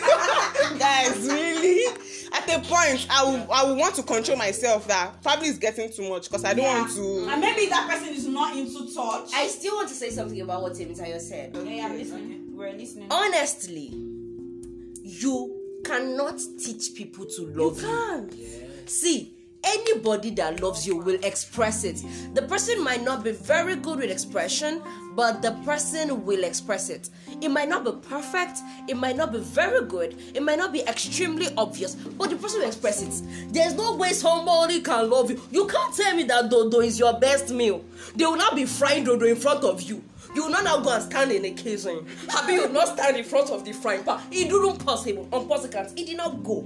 Guys, 0.78 1.26
really? 1.26 1.86
At 2.32 2.48
a 2.48 2.60
point, 2.60 3.06
I 3.10 3.24
will, 3.24 3.52
I 3.52 3.64
will 3.64 3.76
want 3.76 3.94
to 3.96 4.02
control 4.02 4.36
myself. 4.36 4.86
That 4.88 5.22
probably 5.22 5.48
is 5.48 5.58
getting 5.58 5.90
too 5.92 6.08
much 6.08 6.28
because 6.28 6.44
I 6.44 6.54
don't 6.54 6.64
want 6.64 6.92
to. 6.94 7.28
And 7.30 7.40
maybe 7.40 7.66
that 7.66 7.88
person 7.90 8.08
is 8.14 8.26
not 8.26 8.56
into 8.56 8.92
touch. 8.94 9.30
I 9.34 9.46
still 9.48 9.74
want 9.76 9.88
to 9.88 9.94
say 9.94 10.10
something 10.10 10.40
about 10.40 10.62
what 10.62 10.74
Temitayo 10.74 11.20
said. 11.20 11.56
yeah, 11.56 11.86
I'm 11.86 11.96
listening. 11.98 12.56
We're 12.56 12.72
listening. 12.72 13.08
Honestly, 13.10 13.88
you 15.02 15.56
cannot 15.84 16.38
teach 16.58 16.94
people 16.94 17.26
to 17.26 17.46
love 17.46 17.82
you. 17.82 18.50
See, 18.86 19.34
anybody 19.64 20.30
that 20.30 20.60
loves 20.60 20.86
you 20.86 20.96
will 20.96 21.18
express 21.24 21.84
it. 21.84 22.02
The 22.34 22.42
person 22.42 22.82
might 22.82 23.02
not 23.02 23.24
be 23.24 23.32
very 23.32 23.76
good 23.76 24.00
with 24.00 24.10
expression, 24.10 24.82
but 25.14 25.42
the 25.42 25.52
person 25.64 26.24
will 26.24 26.44
express 26.44 26.88
it. 26.90 27.10
It 27.40 27.48
might 27.48 27.68
not 27.68 27.84
be 27.84 27.92
perfect, 28.08 28.58
it 28.88 28.96
might 28.96 29.16
not 29.16 29.32
be 29.32 29.38
very 29.38 29.86
good, 29.86 30.16
it 30.34 30.42
might 30.42 30.58
not 30.58 30.72
be 30.72 30.80
extremely 30.82 31.48
obvious, 31.56 31.94
but 31.94 32.30
the 32.30 32.36
person 32.36 32.60
will 32.60 32.68
express 32.68 33.02
it. 33.02 33.52
There's 33.52 33.74
no 33.74 33.96
way 33.96 34.12
somebody 34.12 34.80
can 34.80 35.10
love 35.10 35.30
you. 35.30 35.40
You 35.50 35.66
can't 35.66 35.94
tell 35.94 36.14
me 36.14 36.24
that 36.24 36.50
dodo 36.50 36.80
is 36.80 36.98
your 36.98 37.18
best 37.18 37.50
meal. 37.50 37.84
They 38.14 38.24
will 38.24 38.36
not 38.36 38.54
be 38.56 38.64
frying 38.66 39.04
dodo 39.04 39.26
in 39.26 39.36
front 39.36 39.64
of 39.64 39.82
you. 39.82 40.02
You 40.34 40.44
will 40.44 40.50
not 40.50 40.64
now 40.64 40.78
go 40.80 40.94
and 40.94 41.02
stand 41.02 41.32
in 41.32 41.44
a 41.44 41.50
kitchen. 41.50 42.06
Happy 42.28 42.52
you 42.52 42.62
will 42.62 42.72
not 42.72 42.88
stand 42.88 43.16
in 43.16 43.24
front 43.24 43.50
of 43.50 43.64
the 43.64 43.72
frying 43.72 44.04
pan. 44.04 44.20
It 44.30 44.48
didn't 44.48 44.78
possible. 44.84 45.28
Impossible. 45.32 45.92
It 45.96 46.06
did 46.06 46.16
not 46.16 46.44
go. 46.44 46.64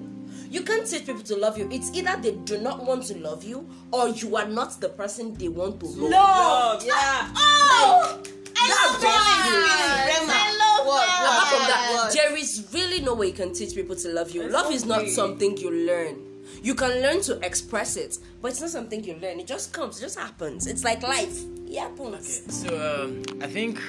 You 0.54 0.62
can't 0.62 0.86
teach 0.86 1.04
people 1.06 1.22
to 1.22 1.36
love 1.36 1.58
you. 1.58 1.68
It's 1.72 1.90
either 1.94 2.16
they 2.22 2.30
do 2.44 2.58
not 2.60 2.84
want 2.84 3.02
to 3.06 3.18
love 3.18 3.42
you 3.42 3.68
or 3.90 4.08
you 4.10 4.36
are 4.36 4.46
not 4.46 4.80
the 4.80 4.88
person 4.88 5.34
they 5.34 5.48
want 5.48 5.80
to 5.80 5.86
love. 5.86 6.10
Love. 6.10 6.84
Yeah. 6.84 7.32
Oh, 7.36 8.22
I 8.56 8.68
love 8.70 9.00
very 9.00 9.12
that. 9.12 10.16
good. 10.20 10.30
I 10.30 10.56
love 10.62 10.86
What? 10.86 11.06
that. 11.06 11.24
Apart 11.26 11.48
from 11.48 11.66
that, 11.66 11.90
What? 12.04 12.12
there 12.14 12.36
is 12.36 12.68
really 12.72 13.00
no 13.00 13.14
way 13.14 13.26
you 13.28 13.32
can 13.32 13.52
teach 13.52 13.74
people 13.74 13.96
to 13.96 14.08
love 14.10 14.30
you. 14.30 14.48
love 14.48 14.72
is 14.72 14.84
not 14.84 15.00
okay. 15.00 15.10
something 15.10 15.56
you 15.56 15.70
learn. 15.72 16.18
You 16.62 16.74
can 16.76 17.02
learn 17.02 17.20
to 17.22 17.44
express 17.44 17.96
it, 17.96 18.18
but 18.40 18.52
it's 18.52 18.60
not 18.60 18.70
something 18.70 19.02
you 19.02 19.14
learn. 19.14 19.40
It 19.40 19.48
just 19.48 19.72
comes, 19.72 19.98
it 19.98 20.02
just 20.02 20.18
happens. 20.18 20.66
It's 20.68 20.84
like 20.84 21.02
life. 21.02 21.36
It 21.66 21.78
happens. 21.80 22.42
Okay, 22.42 22.50
so 22.68 23.02
um, 23.02 23.22
I 23.42 23.48
think 23.48 23.80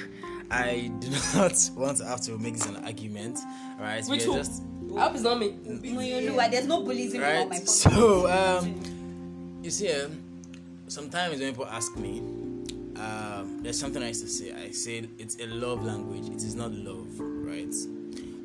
I 0.50 0.90
do 0.98 1.10
not 1.36 1.54
want 1.76 1.98
to 1.98 2.04
have 2.06 2.20
to 2.22 2.32
make 2.38 2.54
this 2.54 2.66
an 2.66 2.76
argument, 2.84 3.38
right? 3.78 4.04
Which 4.06 4.22
We 4.22 4.26
are 4.26 4.30
one? 4.30 4.38
just 4.40 4.62
I 4.96 5.00
hope 5.00 5.14
it's 5.14 5.22
not 5.22 5.38
me. 5.38 5.50
Moyoluwa, 5.50 6.50
There's 6.50 6.66
no 6.66 6.82
bullying 6.82 7.14
on 7.16 7.20
my 7.20 7.38
right. 7.40 7.50
podcast. 7.50 7.68
So 7.68 8.30
um, 8.30 9.60
you 9.62 9.70
see, 9.70 9.92
um, 9.92 10.22
sometimes 10.88 11.38
when 11.38 11.50
people 11.50 11.66
ask 11.66 11.96
me, 11.96 12.20
um, 12.96 13.60
there's 13.62 13.78
something 13.78 14.02
I 14.02 14.08
used 14.08 14.22
to 14.22 14.28
say. 14.28 14.52
I 14.54 14.70
said 14.70 15.10
it's 15.18 15.38
a 15.38 15.46
love 15.48 15.84
language. 15.84 16.28
It 16.28 16.42
is 16.42 16.54
not 16.54 16.72
love, 16.72 17.06
right? 17.18 17.74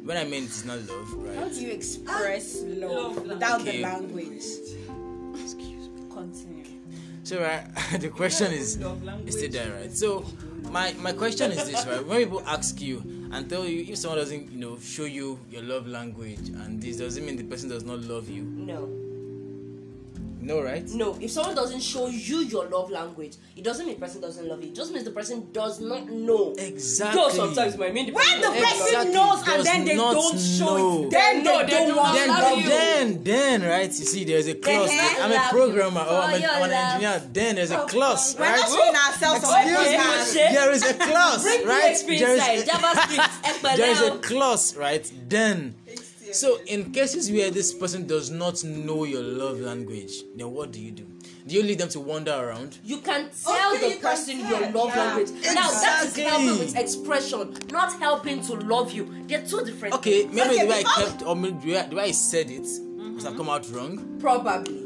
When 0.04 0.18
I 0.18 0.26
mean 0.26 0.44
it 0.44 0.50
is 0.50 0.66
not 0.66 0.80
love, 0.90 1.14
right? 1.14 1.38
How 1.38 1.48
do 1.48 1.62
you 1.62 1.72
express 1.72 2.62
love 2.64 3.26
without 3.26 3.64
the 3.64 3.82
language? 3.82 4.44
Excuse 5.36 5.88
me. 5.88 6.02
Continue. 6.12 6.66
So 7.24 7.40
right, 7.40 7.64
the 8.00 8.10
question 8.10 8.52
is, 8.52 8.76
is 9.26 9.38
still 9.38 9.52
there, 9.52 9.72
right? 9.80 9.94
So 9.96 10.26
my 10.70 10.94
my 11.00 11.14
question 11.14 11.52
is 11.52 11.70
this, 11.70 11.86
right? 11.88 12.06
When 12.06 12.18
people 12.18 12.44
ask 12.46 12.82
you 12.82 13.21
and 13.32 13.50
tell 13.50 13.66
you 13.66 13.92
if 13.92 13.98
someone 13.98 14.20
doesn't, 14.20 14.52
you 14.52 14.60
know, 14.60 14.78
show 14.80 15.06
you 15.06 15.40
your 15.50 15.64
love 15.64 15.88
language, 15.88 16.50
and 16.50 16.82
this 16.82 16.98
doesn't 16.98 17.26
mean 17.26 17.38
the 17.38 17.44
person 17.44 17.70
does 17.70 17.84
not 17.84 18.00
love 18.02 18.30
you, 18.30 18.44
No. 18.44 19.11
No, 20.42 20.62
right? 20.64 20.88
No, 20.90 21.16
if 21.22 21.30
someone 21.32 21.56
doesn't 21.56 21.82
show 21.82 22.08
you 22.08 22.40
your 22.40 22.68
love 22.68 22.90
language, 22.90 23.36
it 23.56 23.64
doesn't 23.64 23.86
mean 23.86 23.96
the 23.96 24.02
person 24.02 24.22
doesn't 24.22 24.48
love 24.48 24.62
you. 24.64 24.70
It 24.70 24.76
just 24.76 24.92
means 24.92 25.06
the 25.06 25.12
person 25.12 25.48
does 25.52 25.80
not 25.80 26.10
know. 26.10 26.54
Exactly. 26.58 27.22
Though 27.22 27.30
sometimes 27.30 27.76
it 27.76 27.80
might 27.80 27.94
mean 27.94 28.08
the 28.08 28.14
When 28.14 28.42
the 28.42 28.48
person 28.48 28.62
doesn't 28.62 28.80
person 28.80 28.94
love 28.96 29.08
you. 29.08 29.12
Exactly. 29.12 29.14
knows 29.14 29.48
and 29.48 29.66
then 29.66 29.86
they 29.86 29.96
don't 29.96 30.40
show 30.40 30.78
know. 30.78 31.04
it, 31.06 31.12
then 31.12 31.44
No, 31.44 31.58
they, 31.60 31.66
they 31.66 31.72
don't 31.72 31.88
do 31.90 31.96
want 31.96 32.14
then, 32.16 32.28
to 32.28 32.34
love 32.34 32.42
love 32.42 32.58
you. 32.58 32.64
you. 32.64 32.70
then, 32.70 33.24
then, 33.24 33.62
right? 33.64 33.88
You 33.88 34.06
see, 34.06 34.24
there's 34.26 34.48
a 34.48 34.56
clause. 34.56 34.90
I'm 34.92 35.32
a 35.32 35.48
programmer 35.50 36.02
or 36.02 36.04
I'm, 36.22 36.30
for 36.32 36.36
a, 36.36 36.40
oh, 36.40 36.42
your 36.42 36.50
I'm 36.52 36.64
an 36.64 36.72
engineer. 36.72 37.30
Then 37.32 37.56
there's 37.56 37.72
a 37.72 37.82
oh, 37.84 37.86
clause, 37.86 38.36
We're 38.38 38.46
not 38.46 38.60
right? 38.60 38.70
showing 38.70 38.96
ourselves 38.96 39.44
on 39.46 39.68
Excuse 39.68 40.36
me. 40.36 40.42
There 40.58 40.72
is 40.72 40.84
a 40.84 40.94
clause, 40.96 41.46
right? 41.66 41.96
PHP 41.96 42.20
There 42.20 42.34
inside. 42.34 42.54
is 42.56 42.64
a, 42.64 42.72
JavaScript. 42.72 43.76
there 43.78 43.92
is 43.92 44.02
a 44.02 44.12
Expedel. 44.12 44.22
clause, 44.24 44.76
right? 44.76 45.12
Then. 45.30 45.76
So, 46.34 46.60
in 46.68 46.92
cases 46.92 47.32
where 47.32 47.52
this 47.52 47.74
person 47.74 48.08
does 48.08 48.30
not 48.30 48.64
know 48.64 49.04
your 49.04 49.22
love 49.24 49.60
language, 49.60 50.24
then 50.36 50.52
what 50.52 50.72
do 50.72 50.80
you 50.82 50.92
do? 50.92 51.06
Do 51.48 51.56
you 51.56 51.64
leave 51.64 51.78
them 51.80 51.90
to 51.90 52.00
wander 52.00 52.32
around? 52.34 52.78
You 52.84 52.98
can 53.00 53.30
tell 53.44 53.76
Okay, 53.76 53.90
the 53.90 53.96
you 53.96 54.02
person 54.02 54.40
tell, 54.42 54.62
your 54.62 54.72
love 54.72 54.90
yeah. 54.96 55.04
language. 55.06 55.32
Now 55.54 55.70
that 55.72 56.04
is 56.06 56.18
Exactly. 56.18 56.24
helping 56.24 56.60
with 56.60 56.76
expression, 56.78 57.54
not 57.72 57.94
helping 58.00 58.42
to 58.44 58.54
love 58.54 58.92
you. 58.92 59.12
They're 59.28 59.46
two 59.46 59.64
different. 59.66 59.96
Okay, 59.96 60.24
things. 60.24 60.36
maybe 60.36 60.50
Okay, 60.56 60.62
the 60.62 60.68
way 60.68 60.84
I 60.86 61.04
kept, 61.04 61.24
or 61.24 61.36
maybe 61.36 61.58
the 61.60 61.68
way 61.72 61.78
I- 61.80 61.88
the 61.88 61.96
way 61.96 62.04
I 62.04 62.12
said 62.12 62.50
it 62.52 62.62
must 62.62 62.80
have 62.80 63.34
mm-hmm. 63.34 63.38
come 63.38 63.50
out 63.50 63.70
wrong. 63.72 64.18
Probably. 64.20 64.81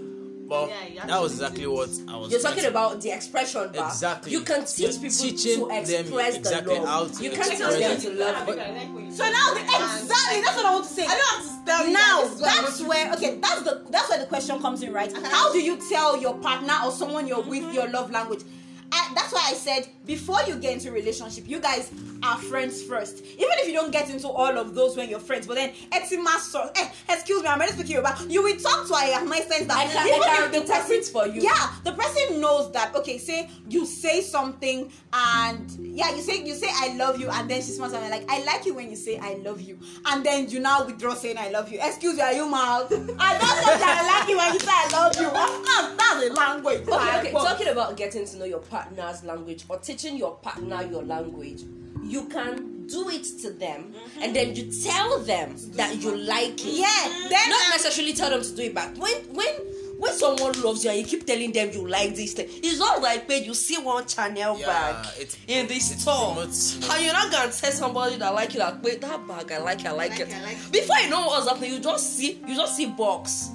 But 0.48 0.70
Yeah, 0.94 1.06
that 1.08 1.22
was 1.22 1.34
exactly 1.34 1.66
what 1.66 1.90
I 2.08 2.18
was. 2.18 2.32
You're 2.32 2.40
talking 2.42 2.64
to- 2.64 2.70
about 2.70 3.02
the 3.02 3.12
expression 3.12 3.72
bar. 3.72 3.88
Exactly. 3.88 4.32
You 4.32 4.42
can 4.42 4.66
teach 4.66 4.80
You're 4.80 4.92
people 4.94 5.10
teaching 5.10 5.60
to 5.60 5.68
them 5.68 6.06
express 6.06 6.36
exactly 6.36 6.80
the 6.80 6.86
how 6.86 7.02
love. 7.02 7.18
to 7.18 7.24
You 7.24 7.32
can't 7.32 7.58
tell 7.58 7.72
them 7.72 8.02
to 8.02 8.10
love. 8.12 8.46
But, 8.46 8.58
But 8.58 9.14
So 9.14 9.24
now, 9.24 9.54
the, 9.54 9.62
exactly, 9.62 10.42
that's 10.42 10.58
what 10.58 10.66
I 10.66 10.74
want 10.74 10.86
to 10.86 10.94
say. 10.94 11.04
I 11.04 11.08
don't 11.08 11.46
have 11.46 11.60
to 11.60 11.66
tell 11.66 11.88
you 11.88 11.94
now 11.94 12.22
that 12.22 12.30
this 12.30 12.40
is 12.40 12.42
what 12.42 12.58
I'm 12.58 12.64
that's 12.64 12.82
where 12.82 13.14
okay 13.14 13.38
that's 13.40 13.62
the 13.64 13.82
that's 13.90 14.10
where 14.10 14.20
the 14.20 14.26
question 14.28 14.60
comes 14.62 14.84
in 14.84 14.94
right 14.94 15.12
uh-huh. 15.12 15.28
how 15.30 15.52
do 15.52 15.60
you 15.60 15.78
tell 15.90 16.20
your 16.22 16.36
partner 16.38 16.74
or 16.86 16.92
someone 16.92 17.28
you're 17.28 17.42
with 17.42 17.74
your 17.74 17.90
love 17.90 18.12
language 18.12 18.42
I, 18.92 19.05
that's 19.16 19.34
why 19.34 19.44
i 19.50 19.54
said 19.54 19.88
before 20.06 20.38
you 20.48 20.56
get 20.58 20.74
into 20.74 20.90
a 20.90 20.92
relationship 20.92 21.48
you 21.48 21.60
guys 21.60 21.92
are 22.24 22.38
friends 22.38 22.82
first. 22.82 23.24
Even 23.24 23.52
if 23.60 23.68
you 23.68 23.74
don't 23.74 23.92
get 23.92 24.10
into 24.10 24.28
all 24.28 24.58
of 24.58 24.74
those 24.74 24.96
when 24.98 25.10
you're 25.10 25.20
friends 25.20 25.46
but 25.46 25.56
then 25.56 25.72
etima 25.92 26.38
so 26.40 26.70
eh, 26.76 26.90
excuse 27.10 27.42
me 27.44 27.48
i'm 27.48 27.58
already 27.60 27.74
speaking 27.74 27.98
about 27.98 28.30
you 28.30 28.42
will 28.42 28.56
talk 28.58 28.88
to 28.88 28.94
her 28.96 29.26
my 29.26 29.40
sense 29.40 29.66
that 29.68 29.78
I 29.78 29.86
can- 29.86 29.98
I 29.98 30.08
even 30.08 30.22
can 30.24 30.44
if 30.46 30.52
the 30.68 30.74
person- 30.74 31.04
for 31.14 31.28
you. 31.28 31.42
yeah 31.42 31.72
the 31.84 31.92
person 31.94 32.42
knows 32.42 32.72
that 32.74 32.96
okay 32.96 33.18
say 33.18 33.50
you 33.70 33.86
say 33.86 34.22
something 34.22 34.92
and 35.14 35.70
yeah 35.80 36.16
you 36.16 36.22
say 36.22 36.44
you 36.44 36.56
say 36.56 36.68
i 36.72 36.96
love 36.96 37.20
you 37.20 37.30
and 37.30 37.50
then 37.50 37.62
she 37.62 37.72
smiles 37.72 37.94
and 37.94 38.10
like 38.10 38.26
i 38.30 38.44
like 38.44 38.66
you 38.66 38.74
when 38.74 38.90
you 38.90 38.96
say 38.96 39.18
i 39.20 39.36
love 39.36 39.62
you 39.62 39.78
and 40.08 40.26
then 40.26 40.50
you 40.50 40.60
now 40.60 40.86
withdraw 40.86 41.14
saying 41.14 41.38
i 41.38 41.50
love 41.50 41.72
you. 41.72 41.80
Excuse 41.82 42.16
me 42.16 42.22
are 42.22 42.34
you 42.34 42.50
mad? 42.50 42.86
I 42.92 42.92
don't 42.92 43.00
know 43.00 43.18
that 43.20 44.02
i 44.02 44.20
like 44.20 44.30
you 44.30 44.38
when 44.38 44.54
you 44.54 44.60
say 44.60 44.72
i 44.72 44.90
love 44.92 45.16
you. 45.20 45.30
Course 45.30 45.96
that's 45.98 46.26
a 46.30 46.34
language 46.34 46.88
Okay, 46.88 47.20
okay. 47.20 47.32
Talking 47.32 47.68
about 47.68 47.98
getting 47.98 48.26
to 48.26 48.38
know 48.38 48.46
your 48.46 48.60
partner's 49.06 49.24
language 49.24 49.66
or 49.70 49.78
teaching 49.78 50.18
your 50.18 50.36
partner 50.38 50.84
your 50.84 51.04
language, 51.04 51.62
you 52.04 52.26
can 52.26 52.88
do 52.88 53.10
it 53.10 53.24
to 53.42 53.50
them 53.52 53.94
and 54.22 54.36
then 54.36 54.56
you 54.56 54.72
tell 54.84 55.20
them 55.20 55.56
that 55.74 55.96
you 56.02 56.16
like 56.16 56.54
it. 56.54 56.66
yeah 56.66 57.28
then 57.30 57.50
Not 57.50 57.62
necessarily 57.72 58.14
tell 58.14 58.30
them 58.30 58.42
to 58.42 58.56
do 58.56 58.62
it 58.64 58.76
back. 58.76 58.96
When 58.98 59.14
when 59.34 59.48
when 59.98 60.12
someone 60.14 60.62
loves 60.62 60.84
you 60.84 60.92
and 60.92 61.00
you 61.00 61.06
keep 61.06 61.26
telling 61.26 61.52
them 61.54 61.72
you 61.72 61.88
like 61.88 62.16
this 62.16 62.34
thing, 62.34 62.48
it's 62.52 62.78
not 62.80 63.02
like 63.02 63.28
when 63.30 63.44
you 63.46 63.54
see 63.54 63.78
one 63.82 64.06
channel 64.06 64.58
Yeah, 64.60 64.66
bag 64.66 65.08
it- 65.20 65.38
in 65.48 65.68
the 65.68 65.80
store. 65.80 66.34
promotes, 66.36 66.80
know. 66.80 66.94
And 66.94 67.04
you're 67.06 67.14
not 67.14 67.32
gonna 67.32 67.52
tell 67.52 67.72
somebody 67.72 68.18
that 68.18 68.34
like 68.34 68.54
you 68.54 68.60
like 68.60 68.84
wait 68.84 69.02
that 69.02 69.28
bag 69.28 69.52
I 69.52 69.58
like 69.60 69.80
it, 69.82 69.88
I 69.88 69.92
like, 69.92 70.12
like 70.12 70.20
it. 70.20 70.28
it, 70.30 70.36
I 70.36 70.42
like 70.44 70.58
it. 70.58 70.72
Before 70.72 70.98
you 71.00 71.10
know 71.10 71.26
what's 71.28 71.48
happening, 71.48 71.74
you 71.74 71.80
just 71.80 72.18
see 72.18 72.40
you 72.46 72.56
just 72.56 72.76
see 72.76 72.88
box 72.88 73.50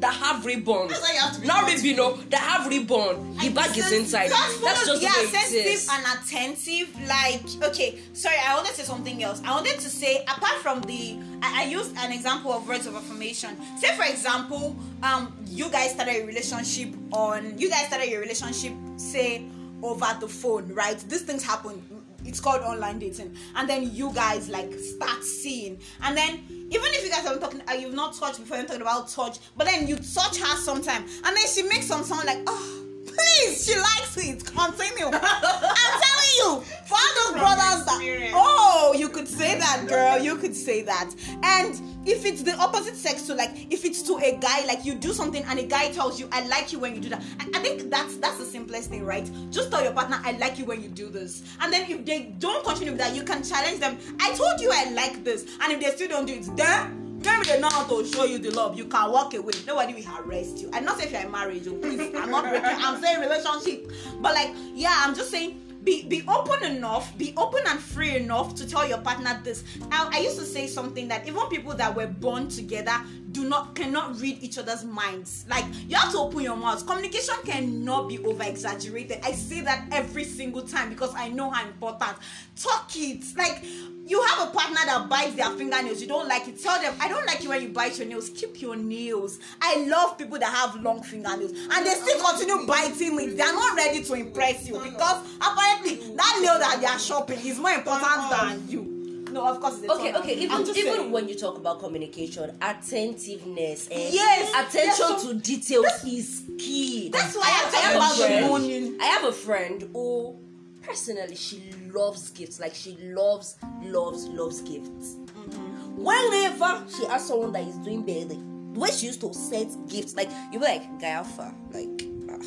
that 0.00 0.14
have 0.14 0.44
ribbon. 0.44 0.88
Not 0.88 1.68
sensitive. 1.68 1.82
ribbon, 1.82 1.96
no, 1.96 2.16
that 2.30 2.40
have 2.40 2.66
ribbon. 2.68 3.36
The 3.36 3.50
bag 3.50 3.76
is 3.76 3.92
inside. 3.92 4.30
That's 4.30 4.60
just 4.60 5.02
yeah, 5.02 5.12
the 5.12 5.18
way 5.18 5.24
it 5.24 5.30
sensitive 5.30 5.66
is. 5.66 5.88
and 5.90 6.04
attentive. 6.18 7.08
Like, 7.08 7.70
okay, 7.70 7.98
sorry, 8.12 8.36
I 8.44 8.54
wanted 8.54 8.70
to 8.70 8.74
say 8.76 8.82
something 8.84 9.22
else. 9.22 9.42
I 9.44 9.50
wanted 9.52 9.78
to 9.78 9.90
say, 9.90 10.22
apart 10.22 10.58
from 10.62 10.82
the, 10.82 11.18
I, 11.42 11.62
I 11.62 11.64
used 11.66 11.96
an 11.96 12.12
example 12.12 12.52
of 12.52 12.68
words 12.68 12.86
of 12.86 12.94
affirmation. 12.94 13.56
Say, 13.78 13.94
for 13.96 14.04
example, 14.04 14.76
um, 15.02 15.36
you 15.46 15.68
guys 15.70 15.92
started 15.92 16.22
a 16.22 16.26
relationship 16.26 16.94
on, 17.12 17.58
you 17.58 17.68
guys 17.68 17.86
started 17.86 18.08
your 18.08 18.20
relationship, 18.20 18.72
say, 18.96 19.44
over 19.82 20.06
the 20.20 20.28
phone, 20.28 20.72
right? 20.74 20.98
These 21.08 21.22
things 21.22 21.44
happen. 21.44 21.82
It's 22.28 22.40
called 22.40 22.60
online 22.60 22.98
dating, 22.98 23.34
and 23.56 23.66
then 23.66 23.90
you 23.94 24.12
guys 24.12 24.50
like 24.50 24.70
start 24.74 25.24
seeing, 25.24 25.78
and 26.02 26.14
then 26.14 26.40
even 26.50 26.86
if 26.92 27.02
you 27.02 27.10
guys 27.10 27.22
haven't 27.22 27.40
talking, 27.40 27.62
uh, 27.66 27.72
you've 27.72 27.94
not 27.94 28.14
touched 28.14 28.38
before, 28.38 28.58
you're 28.58 28.66
talking 28.66 28.82
about 28.82 29.08
touch, 29.08 29.38
but 29.56 29.66
then 29.66 29.86
you 29.86 29.96
touch 29.96 30.36
her 30.36 30.56
sometime, 30.58 31.04
and 31.24 31.34
then 31.34 31.46
she 31.46 31.62
makes 31.62 31.86
some 31.86 32.04
sound 32.04 32.26
like, 32.26 32.40
oh, 32.46 32.84
please, 33.06 33.64
she 33.64 33.74
likes 33.74 34.16
it. 34.18 34.44
Continue. 34.44 35.06
I'm 35.12 36.00
telling 36.02 36.34
you, 36.36 36.60
for 36.86 36.94
all 36.94 37.32
those 37.32 37.40
brothers 37.40 37.84
that, 37.86 38.30
oh, 38.34 38.94
you 38.94 39.08
could 39.08 39.26
say 39.26 39.58
that, 39.58 39.86
girl, 39.88 40.18
you 40.18 40.36
could 40.36 40.54
say 40.54 40.82
that, 40.82 41.10
and 41.42 41.80
if 42.08 42.24
it's 42.24 42.42
the 42.42 42.54
opposite 42.56 42.96
sex, 42.96 43.22
so 43.22 43.34
like 43.34 43.50
if 43.70 43.84
it's 43.84 44.02
to 44.02 44.16
a 44.18 44.36
guy, 44.36 44.64
like 44.66 44.84
you 44.84 44.94
do 44.94 45.12
something 45.12 45.44
and 45.44 45.58
a 45.58 45.64
guy 45.64 45.90
tells 45.90 46.18
you, 46.18 46.28
I 46.32 46.46
like 46.48 46.72
you 46.72 46.78
when 46.78 46.94
you 46.94 47.00
do 47.00 47.10
that. 47.10 47.22
I, 47.38 47.48
I 47.54 47.58
think 47.60 47.90
that's 47.90 48.16
that's 48.16 48.38
the 48.38 48.44
simplest 48.44 48.90
thing, 48.90 49.04
right? 49.04 49.30
Just 49.50 49.70
tell 49.70 49.82
your 49.82 49.92
partner, 49.92 50.20
I 50.24 50.32
like 50.32 50.58
you 50.58 50.64
when 50.64 50.82
you 50.82 50.88
do 50.88 51.08
this, 51.10 51.42
and 51.60 51.72
then 51.72 51.90
if 51.90 52.04
they 52.04 52.34
don't 52.38 52.64
continue 52.64 52.92
with 52.92 53.00
that, 53.00 53.14
you 53.14 53.22
can 53.22 53.42
challenge 53.42 53.80
them. 53.80 53.98
I 54.20 54.32
told 54.34 54.60
you 54.60 54.70
I 54.72 54.90
like 54.92 55.22
this, 55.22 55.46
and 55.60 55.72
if 55.72 55.80
they 55.80 55.90
still 55.90 56.08
don't 56.08 56.26
do 56.26 56.34
it, 56.34 56.56
then. 56.56 57.04
Maybe 57.18 57.46
they 57.46 57.60
know 57.60 57.68
how 57.68 57.82
to 57.84 58.06
show 58.06 58.24
you 58.24 58.38
the 58.38 58.50
love. 58.52 58.78
You 58.78 58.84
can 58.84 59.10
walk 59.10 59.34
away. 59.34 59.52
Nobody 59.66 59.92
will 59.92 60.24
arrest 60.24 60.58
you. 60.58 60.70
I'm 60.72 60.84
not 60.84 60.98
saying 60.98 61.08
if 61.08 61.12
you're 61.12 61.22
in 61.22 61.32
marriage, 61.32 61.66
oh, 61.66 61.74
please. 61.74 62.14
I'm 62.14 62.30
not 62.30 62.44
breaking. 62.44 62.62
I'm 62.64 63.02
saying 63.02 63.20
relationship. 63.20 63.90
But 64.20 64.34
like, 64.34 64.54
yeah, 64.72 64.94
I'm 65.04 65.16
just 65.16 65.32
saying 65.32 65.60
be 65.88 66.02
be 66.02 66.22
open 66.28 66.62
enough, 66.64 67.16
be 67.16 67.32
open 67.36 67.62
and 67.66 67.80
free 67.80 68.16
enough 68.16 68.54
to 68.56 68.68
tell 68.68 68.86
your 68.86 68.98
partner 68.98 69.40
this. 69.42 69.64
Now, 69.88 70.10
I 70.12 70.20
used 70.20 70.38
to 70.38 70.44
say 70.44 70.66
something 70.66 71.08
that 71.08 71.26
even 71.26 71.48
people 71.48 71.74
that 71.74 71.96
were 71.96 72.06
born 72.06 72.48
together 72.48 72.92
do 73.38 73.48
not 73.48 73.74
cannot 73.74 74.20
read 74.20 74.42
each 74.42 74.58
other's 74.58 74.84
minds. 74.84 75.44
Like 75.48 75.64
you 75.86 75.96
have 75.96 76.10
to 76.12 76.18
open 76.18 76.40
your 76.40 76.56
mouth. 76.56 76.84
Communication 76.86 77.36
cannot 77.44 78.08
be 78.08 78.18
over 78.18 78.42
exaggerated. 78.42 79.20
I 79.22 79.32
say 79.32 79.60
that 79.60 79.86
every 79.92 80.24
single 80.24 80.62
time 80.62 80.88
because 80.90 81.14
I 81.14 81.28
know 81.28 81.50
how 81.50 81.66
important. 81.66 82.16
Talk 82.60 82.90
it. 82.96 83.24
Like 83.36 83.64
you 84.06 84.20
have 84.22 84.48
a 84.48 84.50
partner 84.50 84.80
that 84.86 85.08
bites 85.08 85.34
their 85.34 85.50
fingernails. 85.50 86.02
You 86.02 86.08
don't 86.08 86.26
like 86.28 86.48
it. 86.48 86.60
Tell 86.60 86.80
them 86.80 86.94
I 87.00 87.08
don't 87.08 87.26
like 87.26 87.44
it 87.44 87.48
when 87.48 87.62
you 87.62 87.68
bite 87.68 87.98
your 87.98 88.08
nails. 88.08 88.30
Keep 88.30 88.60
your 88.60 88.74
nails. 88.74 89.38
I 89.62 89.86
love 89.86 90.18
people 90.18 90.38
that 90.38 90.52
have 90.52 90.82
long 90.82 91.02
fingernails 91.02 91.52
and 91.52 91.86
they 91.86 91.90
still 91.90 92.24
continue 92.24 92.66
biting 92.66 93.20
it. 93.20 93.36
They 93.36 93.42
are 93.42 93.52
not 93.52 93.76
ready 93.76 94.02
to 94.02 94.14
impress 94.14 94.66
you 94.66 94.80
because 94.80 95.36
apparently 95.36 96.14
that 96.16 96.40
nail 96.42 96.58
that 96.58 96.78
they 96.80 96.86
are 96.86 96.98
shopping 96.98 97.38
is 97.38 97.58
more 97.58 97.70
important 97.70 98.30
than 98.30 98.68
you. 98.68 98.97
No, 99.32 99.46
of 99.46 99.60
course. 99.60 99.82
It's 99.82 99.92
Okay, 99.92 100.14
okay. 100.14 100.34
Even 100.34 100.60
even 100.62 100.74
saying. 100.74 101.10
when 101.12 101.28
you 101.28 101.34
talk 101.34 101.56
about 101.58 101.80
communication, 101.80 102.56
attentiveness, 102.62 103.88
and 103.88 104.12
Yes, 104.14 104.50
attention 104.50 104.82
yes, 104.86 105.22
so- 105.22 105.28
to 105.32 105.34
details 105.34 106.04
is 106.06 106.42
key. 106.58 107.08
That's 107.10 107.36
why 107.36 107.42
I 107.44 107.48
I'm 107.48 107.64
have, 107.64 107.74
I 107.74 107.78
have 107.78 107.96
about 107.96 108.14
a 108.14 108.18
the 108.18 108.48
friend. 108.58 109.02
I 109.02 109.04
have 109.06 109.24
a 109.24 109.32
friend 109.32 109.82
who, 109.92 110.36
personally, 110.82 111.34
she 111.36 111.62
loves 111.92 112.30
gifts. 112.30 112.60
Like 112.60 112.74
she 112.74 112.96
loves, 113.00 113.56
loves, 113.84 114.26
loves 114.28 114.60
gifts. 114.62 115.16
Mm-hmm. 115.16 116.02
Whenever 116.04 116.84
she 116.96 117.04
has 117.06 117.26
someone 117.26 117.52
that 117.52 117.62
is 117.66 117.76
doing 117.78 118.02
badly, 118.02 118.38
the 118.72 118.80
way 118.80 118.90
she 118.90 119.06
used 119.06 119.20
to 119.22 119.32
set 119.34 119.68
gifts, 119.88 120.14
like 120.14 120.30
you 120.52 120.58
be 120.58 120.64
like, 120.64 121.00
guy 121.00 121.08
alpha, 121.10 121.54
like, 121.72 122.02
ah, 122.30 122.44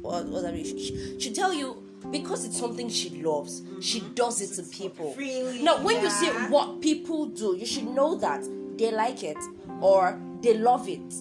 what, 0.00 0.26
what 0.26 0.44
are 0.44 0.54
you? 0.56 0.64
She, 0.64 1.16
she 1.20 1.32
tell 1.32 1.52
you 1.52 1.82
because 2.10 2.44
it's 2.44 2.58
something 2.58 2.88
she 2.88 3.22
loves. 3.22 3.62
She 3.80 4.00
does 4.14 4.40
it 4.40 4.54
to 4.62 4.68
people. 4.70 5.06
Mm-hmm. 5.10 5.14
Freely, 5.16 5.62
Now, 5.62 5.82
when 5.82 6.00
you 6.02 6.10
see 6.10 6.28
what 6.48 6.80
people 6.80 7.26
do, 7.26 7.56
you 7.58 7.66
should 7.66 7.86
know 7.88 8.16
that 8.16 8.44
they 8.76 8.92
like 8.92 9.22
it 9.24 9.38
or 9.80 10.20
they 10.42 10.56
love 10.56 10.88
it. 10.88 11.12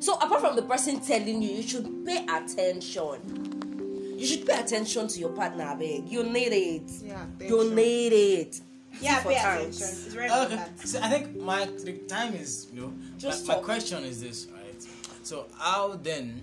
So, 0.00 0.14
apart 0.14 0.40
from 0.40 0.56
the 0.56 0.62
person 0.62 1.00
telling 1.00 1.42
you, 1.42 1.50
you 1.56 1.62
should 1.62 2.06
pay 2.06 2.24
attention. 2.24 4.14
You 4.18 4.26
should 4.26 4.46
pay 4.46 4.60
attention 4.60 5.08
to 5.08 5.20
your 5.20 5.30
partner, 5.30 5.74
beg. 5.78 6.08
You 6.08 6.22
need 6.24 6.52
it. 6.52 6.90
Yeah, 7.02 7.24
you 7.40 7.56
attention. 7.60 7.74
need 7.74 8.12
it. 8.12 8.60
Yeah, 9.00 9.18
For 9.20 9.28
pay 9.30 9.38
times. 9.38 9.76
attention. 9.80 10.06
It's 10.06 10.14
very 10.14 10.30
Okay, 10.30 10.42
important. 10.54 10.88
so 10.88 11.00
I 11.02 11.08
think 11.08 11.36
my 11.40 11.64
the 11.66 11.92
time 12.08 12.34
is 12.34 12.66
you 12.72 12.80
know. 12.80 12.92
Just 13.16 13.46
my, 13.46 13.56
my 13.56 13.60
question 13.62 14.04
is 14.04 14.20
this, 14.20 14.46
right? 14.52 14.86
So 15.22 15.46
how 15.58 15.98
then 16.02 16.42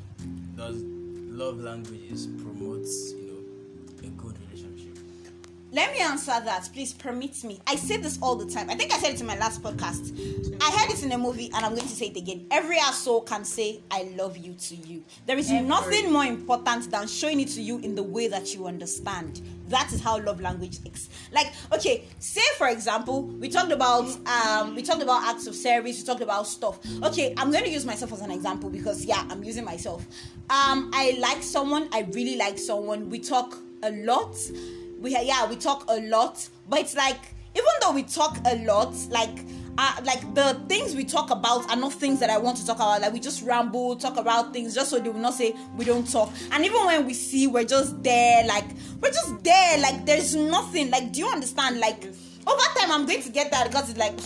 does 0.56 0.82
love 0.82 1.60
languages 1.60 2.28
promote 2.28 2.86
you 3.18 3.25
Let 5.76 5.92
me 5.92 6.00
answer 6.00 6.32
that. 6.32 6.70
Please 6.72 6.94
permit 6.94 7.44
me. 7.44 7.60
I 7.68 7.76
say 7.76 7.98
this 7.98 8.18
all 8.22 8.38
the 8.38 8.46
time. 8.46 8.70
I 8.70 8.76
think 8.76 8.94
I 8.94 8.98
said 8.98 9.16
it 9.16 9.20
in 9.20 9.28
my 9.28 9.38
last 9.38 9.62
podcast. 9.62 10.18
I 10.62 10.72
heard 10.72 10.90
it 10.90 11.04
in 11.04 11.12
a 11.12 11.18
movie 11.18 11.52
and 11.54 11.66
I'm 11.66 11.76
going 11.76 11.86
to 11.86 11.94
say 11.94 12.06
it 12.06 12.16
again. 12.16 12.48
Every 12.50 12.78
asshole 12.78 13.24
can 13.24 13.44
say, 13.44 13.82
I 13.92 14.04
love 14.16 14.38
you 14.38 14.54
to 14.54 14.76
you. 14.78 15.04
There 15.26 15.38
is 15.38 15.52
nothing 15.52 16.14
more 16.14 16.24
important 16.24 16.90
than 16.92 17.08
showing 17.10 17.42
it 17.42 17.50
to 17.50 17.62
you 17.62 17.80
in 17.80 17.94
the 17.94 18.04
way 18.04 18.30
that 18.30 18.56
you 18.56 18.68
understand. 18.68 19.42
That 19.68 19.92
is 19.92 20.00
how 20.00 20.18
love 20.22 20.40
language 20.40 20.80
is. 20.86 21.10
Like, 21.34 21.52
okay, 21.74 22.06
say 22.20 22.40
for 22.58 22.70
example, 22.70 23.24
we 23.24 23.50
talked 23.50 23.74
about 23.74 24.08
um 24.28 24.76
we 24.76 24.82
talked 24.82 25.04
about 25.04 25.24
acts 25.24 25.46
of 25.46 25.56
service, 25.56 26.00
we 26.00 26.06
talked 26.06 26.22
about 26.22 26.48
stuff. 26.48 26.80
Okay, 27.04 27.34
I'm 27.36 27.52
going 27.52 27.66
to 27.66 27.70
use 27.70 27.86
myself 27.86 28.14
as 28.14 28.22
an 28.22 28.32
example 28.32 28.70
because 28.70 29.04
yeah, 29.04 29.26
I'm 29.30 29.44
using 29.44 29.66
myself. 29.66 30.06
Um, 30.50 30.90
I 30.94 31.18
like 31.20 31.44
someone, 31.44 31.90
I 31.92 32.08
really 32.14 32.38
like 32.38 32.58
someone. 32.58 33.10
We 33.10 33.20
talk 33.20 33.58
a 33.84 33.92
lot 33.92 34.38
we 35.00 35.12
yeah 35.12 35.48
we 35.48 35.56
talk 35.56 35.86
a 35.90 36.00
lot 36.02 36.48
but 36.70 36.80
it's 36.80 36.96
like 36.96 37.20
even 37.54 37.70
though 37.82 37.92
we 37.92 38.04
talk 38.04 38.38
a 38.46 38.56
lot 38.66 38.94
like 39.10 39.40
uh, 39.78 39.94
like 40.04 40.34
the 40.36 40.60
things 40.68 40.96
we 40.96 41.04
talk 41.04 41.30
about 41.32 41.70
are 41.70 41.76
not 41.76 41.94
things 41.94 42.20
that 42.20 42.30
I 42.30 42.38
want 42.38 42.58
to 42.58 42.66
talk 42.66 42.78
about. 42.78 43.02
Like 43.02 43.14
we 43.14 43.20
just 43.20 43.44
ramble, 43.44 43.96
talk 43.96 44.18
about 44.18 44.54
things 44.54 44.74
just 44.74 44.90
so 44.90 45.00
they 45.00 45.10
will 45.10 45.20
not 45.20 45.34
say 45.34 45.54
we 45.76 45.84
don't 45.86 46.10
talk. 46.10 46.32
And 46.52 46.64
even 46.64 46.86
when 46.86 47.06
we 47.06 47.14
see, 47.14 47.48
we're 47.48 47.66
just 47.66 48.02
there, 48.02 48.46
like 48.46 48.66
we're 49.02 49.12
just 49.12 49.44
there, 49.44 49.78
like 49.80 50.06
there's 50.06 50.36
nothing. 50.36 50.92
Like, 50.92 51.12
do 51.12 51.20
you 51.20 51.28
understand? 51.28 51.80
Like 51.80 52.06
over 52.48 52.62
time, 52.78 52.92
I'm 52.92 53.06
going 53.06 53.22
to 53.24 53.30
get 53.30 53.52
that 53.52 53.68
because 53.68 53.90
it's 53.90 54.00
like, 54.00 54.18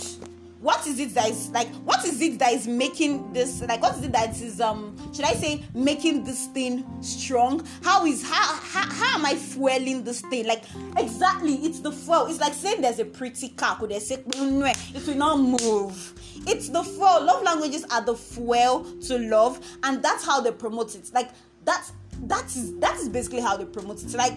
what 0.60 0.86
is 0.86 1.00
it 1.00 1.14
that 1.14 1.30
is 1.30 1.48
like, 1.50 1.68
what 1.84 2.04
is 2.04 2.20
it 2.20 2.38
that 2.38 2.52
is 2.52 2.66
making 2.66 3.32
this 3.32 3.62
like, 3.62 3.80
what 3.80 3.96
is 3.96 4.04
it 4.04 4.12
that 4.12 4.40
is 4.40 4.60
um, 4.60 4.94
should 5.14 5.24
I 5.24 5.32
say 5.32 5.64
making 5.74 6.24
this 6.24 6.46
thing 6.48 6.84
strong? 7.02 7.66
How 7.82 8.04
is 8.04 8.22
how 8.22 8.56
how, 8.56 8.82
how 8.82 9.18
am 9.18 9.24
I 9.24 9.36
fueling 9.36 10.04
this 10.04 10.20
thing? 10.20 10.46
Like 10.46 10.64
exactly, 10.98 11.54
it's 11.54 11.80
the 11.80 11.90
fuel. 11.90 12.26
It's 12.26 12.40
like 12.40 12.52
saying 12.52 12.82
there's 12.82 12.98
a 12.98 13.06
pretty 13.06 13.48
car, 13.48 13.76
could 13.76 13.90
they 13.90 14.00
say 14.00 14.16
it 14.16 14.36
will 14.36 15.14
not 15.14 15.38
move. 15.38 16.12
It's 16.46 16.68
the 16.68 16.82
fuel. 16.82 17.24
Love 17.24 17.42
languages 17.42 17.84
are 17.90 18.04
the 18.04 18.14
fuel 18.14 18.84
to 19.02 19.18
love, 19.18 19.60
and 19.82 20.02
that's 20.02 20.24
how 20.24 20.40
they 20.40 20.52
promote 20.52 20.94
it. 20.94 21.10
Like 21.14 21.30
that's 21.64 21.92
that 22.24 22.44
is 22.46 22.76
that 22.80 22.96
is 22.96 23.08
basically 23.08 23.40
how 23.40 23.56
they 23.56 23.64
promote 23.64 24.02
it. 24.02 24.12
Like 24.12 24.36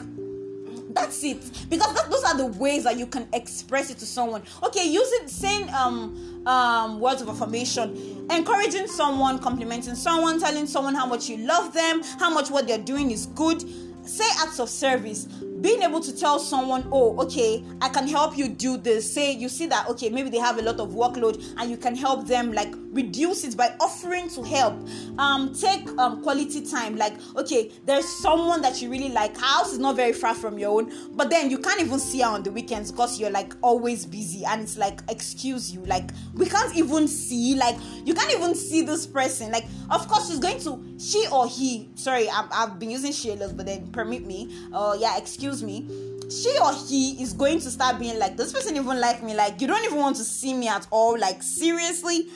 that's 0.93 1.23
it. 1.23 1.39
Because 1.69 1.93
that, 1.95 2.10
those 2.10 2.23
are 2.23 2.38
the 2.38 2.45
ways 2.45 2.84
that 2.84 2.97
you 2.97 3.06
can 3.08 3.27
express 3.34 3.89
it 3.89 3.97
to 3.99 4.06
someone. 4.06 4.43
Okay 4.63 4.86
using 4.86 5.27
saying 5.27 5.69
um 5.69 6.43
um 6.45 6.99
words 6.99 7.21
of 7.21 7.29
affirmation 7.29 8.27
encouraging 8.29 8.88
someone 8.88 9.39
complimenting 9.39 9.95
someone 9.95 10.39
telling 10.39 10.67
someone 10.67 10.93
how 10.93 11.06
much 11.06 11.29
you 11.29 11.38
love 11.38 11.73
them 11.73 12.01
how 12.19 12.29
much 12.29 12.49
what 12.49 12.67
they're 12.67 12.77
doing 12.77 13.12
is 13.12 13.27
good. 13.27 13.63
Say 14.06 14.25
acts 14.39 14.60
of 14.60 14.69
service. 14.69 15.25
Being 15.62 15.82
able 15.82 16.01
to 16.01 16.15
tell 16.15 16.39
someone 16.39 16.88
oh 16.91 17.17
okay 17.23 17.63
i 17.82 17.89
can 17.89 18.08
help 18.08 18.38
you 18.38 18.49
do 18.49 18.77
this. 18.77 19.12
Say 19.13 19.32
you 19.34 19.49
see 19.49 19.65
that 19.67 19.88
okay 19.89 20.10
maybe 20.10 20.29
they 20.29 20.39
have 20.39 20.58
a 20.58 20.62
lot 20.62 20.79
of 20.79 20.89
workload 20.89 21.43
and 21.58 21.71
you 21.71 21.77
can 21.77 21.95
help 21.95 22.27
them 22.27 22.51
like 22.51 22.73
reduce 22.93 23.43
it 23.43 23.58
by 23.58 23.75
offering 23.79 24.29
to 24.29 24.43
help 24.43 24.73
um 25.17 25.53
take 25.53 25.88
um 25.97 26.21
quality 26.23 26.62
time. 26.62 26.95
Like 26.95 27.13
okay 27.36 27.71
there's 27.86 28.08
someone 28.08 28.62
that 28.62 28.82
you 28.82 28.89
really 28.89 29.10
like. 29.10 29.36
Her 29.36 29.45
house 29.45 29.73
is 29.73 29.79
not 29.79 29.95
very 29.95 30.13
far 30.13 30.34
from 30.34 30.58
your 30.58 30.79
own 30.79 30.91
but 31.15 31.29
then 31.29 31.49
you 31.49 31.58
can't 31.58 31.82
even 31.82 31.99
see 31.99 32.21
her 32.21 32.29
on 32.29 32.43
the 32.43 32.51
weekends 32.51 32.91
because 32.91 33.19
you're 33.19 33.29
like 33.29 33.53
always 33.62 34.06
busy 34.06 34.45
and 34.45 34.62
it's 34.62 34.77
like 34.77 35.01
excuse 35.10 35.71
you. 35.71 35.84
Like 35.86 36.12
we 36.34 36.45
can't 36.45 36.75
even 36.75 37.08
see 37.08 37.56
like 37.56 37.75
you 38.06 38.13
can't 38.13 38.32
even 38.32 38.56
see 38.56 38.82
this 38.82 39.06
person. 39.06 39.51
Like 39.51 39.65
of 39.89 40.08
course 40.08 40.29
she's 40.29 40.39
going 40.39 40.60
to 40.62 40.84
she 40.99 41.27
or 41.32 41.47
he 41.47 41.89
sorry 41.95 42.29
I've, 42.29 42.45
I've 42.51 42.79
been 42.79 42.91
using 42.91 43.12
she 43.12 43.32
a 43.32 43.36
lot 43.36 43.56
but 43.58 43.65
then 43.65 43.91
permit 43.91 44.25
me. 44.25 44.53
Uh 44.71 44.95
yeah 44.99 45.17
excuse 45.17 45.63
me. 45.63 45.88
She 46.29 46.58
or 46.60 46.73
he 46.73 47.21
is 47.21 47.34
going 47.34 47.60
to 47.60 47.69
start 47.69 47.99
being 47.99 48.17
like 48.17 48.38
this 48.38 48.53
person 48.53 48.75
even 48.75 48.99
like 48.99 49.21
me. 49.23 49.36
Like 49.36 49.62
you 49.62 49.67
don't 49.67 49.84
even 49.84 49.97
want 49.97 50.15
to 50.17 50.23
see 50.23 50.53
me 50.53 50.67
at 50.67 50.88
all. 50.89 51.17
Like 51.17 51.43
seriously 51.43 52.29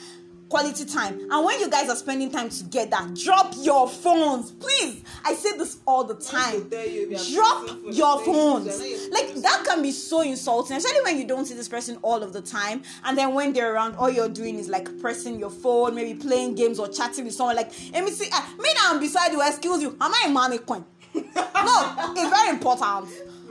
quality 0.48 0.84
time. 0.84 1.20
And 1.30 1.44
when 1.44 1.60
you 1.60 1.70
guys 1.70 1.88
are 1.88 1.96
spending 1.96 2.30
time 2.30 2.48
together 2.48 2.96
drop 3.22 3.54
your 3.58 3.88
phones. 3.88 4.52
Please 4.52 5.02
i 5.24 5.34
say 5.34 5.56
this 5.56 5.78
all 5.86 6.04
the 6.04 6.14
time. 6.14 6.68
you 6.70 7.08
if 7.10 7.30
you 7.30 7.40
are 7.42 7.64
drop 7.64 7.78
your 7.92 8.24
phones. 8.24 8.66
You're 8.66 8.78
not 8.78 8.88
using 8.88 9.12
like 9.12 9.34
that 9.42 9.64
can 9.66 9.82
be 9.82 9.90
so 9.92 10.22
insulting 10.22 10.76
especially 10.76 11.02
when 11.02 11.18
you 11.18 11.26
don't 11.26 11.46
see 11.46 11.54
this 11.54 11.68
person 11.68 11.98
all 12.02 12.22
of 12.22 12.32
the 12.32 12.42
time. 12.42 12.82
And 13.04 13.16
then 13.16 13.34
when 13.34 13.52
they're 13.52 13.74
around 13.74 13.96
all 13.96 14.10
you're 14.10 14.28
doing 14.28 14.58
is 14.58 14.68
like 14.68 15.00
pressing 15.00 15.38
your 15.38 15.50
phone 15.50 15.94
maybe 15.94 16.18
playing 16.18 16.54
games 16.54 16.78
or 16.78 16.88
chatting 16.88 17.24
with 17.24 17.34
someone. 17.34 17.56
Like 17.56 17.72
let 17.92 18.04
me 18.04 18.10
see 18.10 18.28
ah, 18.32 18.54
me 18.58 18.68
now 18.74 18.94
i'm 18.94 19.00
beside 19.00 19.32
you 19.32 19.42
excuse 19.46 19.82
you. 19.82 19.96
Am 20.00 20.12
i 20.14 20.24
a 20.26 20.30
mannequin 20.30 20.84
no 21.14 21.94
it's 22.16 22.30
very 22.30 22.50
important. 22.50 23.08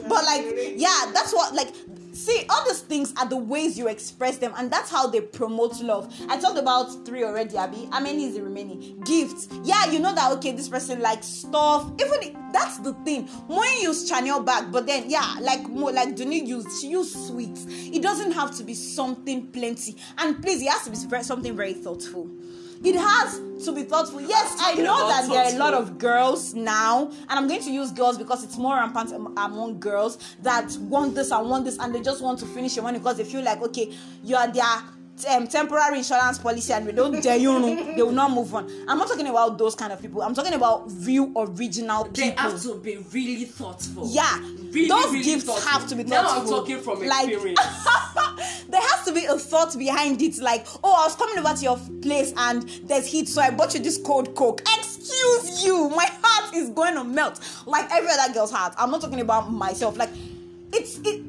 But 0.07 0.23
like 0.25 0.45
yeah 0.75 1.11
that's 1.13 1.33
what 1.33 1.53
like 1.53 1.73
see 2.17 2.45
all 2.49 2.65
these 2.65 2.81
things 2.81 3.13
are 3.17 3.27
the 3.27 3.37
ways 3.37 3.77
you 3.77 3.87
express 3.87 4.37
them 4.37 4.53
and 4.57 4.71
that's 4.71 4.89
how 4.89 5.07
they 5.07 5.21
promote 5.21 5.79
love. 5.81 6.13
I 6.29 6.37
talked 6.37 6.57
about 6.57 7.05
three 7.05 7.23
already 7.23 7.57
abby 7.57 7.87
how 7.91 7.99
many 7.99 8.25
is 8.25 8.35
the 8.35 8.43
remaining? 8.43 8.99
Gifts. 9.01 9.47
Yeah 9.63 9.91
you 9.91 9.99
know 9.99 10.13
that 10.13 10.31
okay 10.33 10.51
this 10.51 10.67
person 10.69 10.99
likes 10.99 11.27
stuff. 11.27 11.91
Even 11.99 12.21
if- 12.23 12.33
that's 12.53 12.79
the 12.79 12.93
thing. 13.05 13.27
When 13.47 13.59
you 13.75 13.89
use 13.89 14.07
Chanel 14.07 14.41
back 14.41 14.71
but 14.71 14.87
then 14.87 15.09
yeah 15.09 15.35
like 15.41 15.67
more 15.69 15.91
like 15.91 16.15
Dunni 16.15 16.45
used 16.45 16.81
she 16.81 16.87
used 16.87 17.27
sweets. 17.27 17.65
It 17.67 18.01
doesn't 18.01 18.31
have 18.31 18.55
to 18.57 18.63
be 18.63 18.73
something 18.73 19.47
plenty. 19.47 19.95
And 20.17 20.41
please 20.41 20.61
it 20.61 20.69
has 20.69 20.83
to 20.85 20.89
be 20.89 21.23
something 21.23 21.55
very 21.55 21.73
thoughtful 21.73 22.29
it 22.83 22.95
has 22.95 23.41
to 23.65 23.71
be 23.73 23.83
thoughtful. 23.83 24.21
Yes, 24.21 24.55
I 24.59 24.75
know 24.75 25.07
that 25.07 25.27
there 25.29 25.43
are 25.43 25.55
a 25.55 25.57
lot 25.57 25.73
of 25.73 25.97
girls 25.97 26.53
now, 26.53 27.07
and 27.07 27.31
I'm 27.31 27.47
going 27.47 27.61
to 27.61 27.71
use 27.71 27.91
girls 27.91 28.17
because 28.17 28.43
it's 28.43 28.57
more 28.57 28.75
rampant 28.75 29.11
among 29.13 29.79
girls 29.79 30.17
that 30.43 30.75
want 30.81 31.15
this 31.15 31.31
and 31.31 31.49
want 31.49 31.65
this, 31.65 31.77
and 31.79 31.93
they 31.93 32.01
just 32.01 32.21
want 32.21 32.39
to 32.39 32.45
finish 32.45 32.75
your 32.75 32.83
money 32.83 32.99
because 32.99 33.17
they 33.17 33.23
feel 33.23 33.43
like, 33.43 33.61
okay, 33.61 33.93
you 34.23 34.35
are 34.35 34.47
their 34.51 34.63
um, 35.25 35.47
temporary 35.47 35.97
insurance 35.99 36.37
policy, 36.37 36.73
and 36.73 36.85
we 36.85 36.91
don't 36.91 37.21
dare 37.21 37.37
you 37.37 37.57
they 37.95 38.01
will 38.03 38.11
not 38.11 38.31
move 38.31 38.53
on. 38.53 38.69
I'm 38.87 38.97
not 38.97 39.07
talking 39.07 39.27
about 39.27 39.57
those 39.57 39.73
kind 39.75 39.91
of 39.91 40.01
people. 40.01 40.21
I'm 40.21 40.33
talking 40.35 40.53
about 40.53 40.91
real 41.01 41.31
original 41.35 42.03
They 42.05 42.29
people. 42.31 42.37
have 42.51 42.61
to 42.63 42.75
be 42.75 42.97
really 43.11 43.45
thoughtful. 43.45 44.07
Yeah, 44.11 44.39
Really, 44.71 44.87
those 44.89 45.05
really 45.11 45.23
gifts 45.23 45.45
thoughtful. 45.45 45.69
have 45.69 45.87
to 45.87 45.95
be 45.95 46.03
Now 46.03 46.19
I'm 46.19 46.25
thoughtful. 46.45 46.59
talking 46.59 46.79
from 46.81 46.99
Like- 47.07 47.29
experience. 47.29 47.59
there 48.69 48.81
has 48.81 49.05
to 49.05 49.13
be 49.13 49.25
a 49.25 49.37
thought 49.39 49.77
behind 49.77 50.21
it. 50.21 50.37
Like, 50.39 50.67
oh, 50.83 50.93
I 50.93 51.05
was 51.05 51.15
coming 51.15 51.37
over 51.39 51.53
to 51.55 51.63
your 51.63 51.79
place 52.01 52.33
and 52.37 52.63
there's 52.83 53.07
heat, 53.07 53.27
so 53.29 53.41
I 53.41 53.49
bought 53.49 53.73
you 53.73 53.79
this 53.79 53.97
cold 53.97 54.35
coke. 54.35 54.61
Excuse 54.77 55.65
you, 55.65 55.89
my 55.89 56.07
heart 56.21 56.53
is 56.53 56.69
going 56.69 56.95
to 56.95 57.03
melt 57.03 57.39
like 57.65 57.89
every 57.91 58.09
other 58.11 58.33
girl's 58.33 58.51
heart. 58.51 58.73
I'm 58.77 58.91
not 58.91 59.01
talking 59.01 59.21
about 59.21 59.51
myself. 59.51 59.97
Like, 59.97 60.09
it's 60.73 60.99
it. 60.99 61.23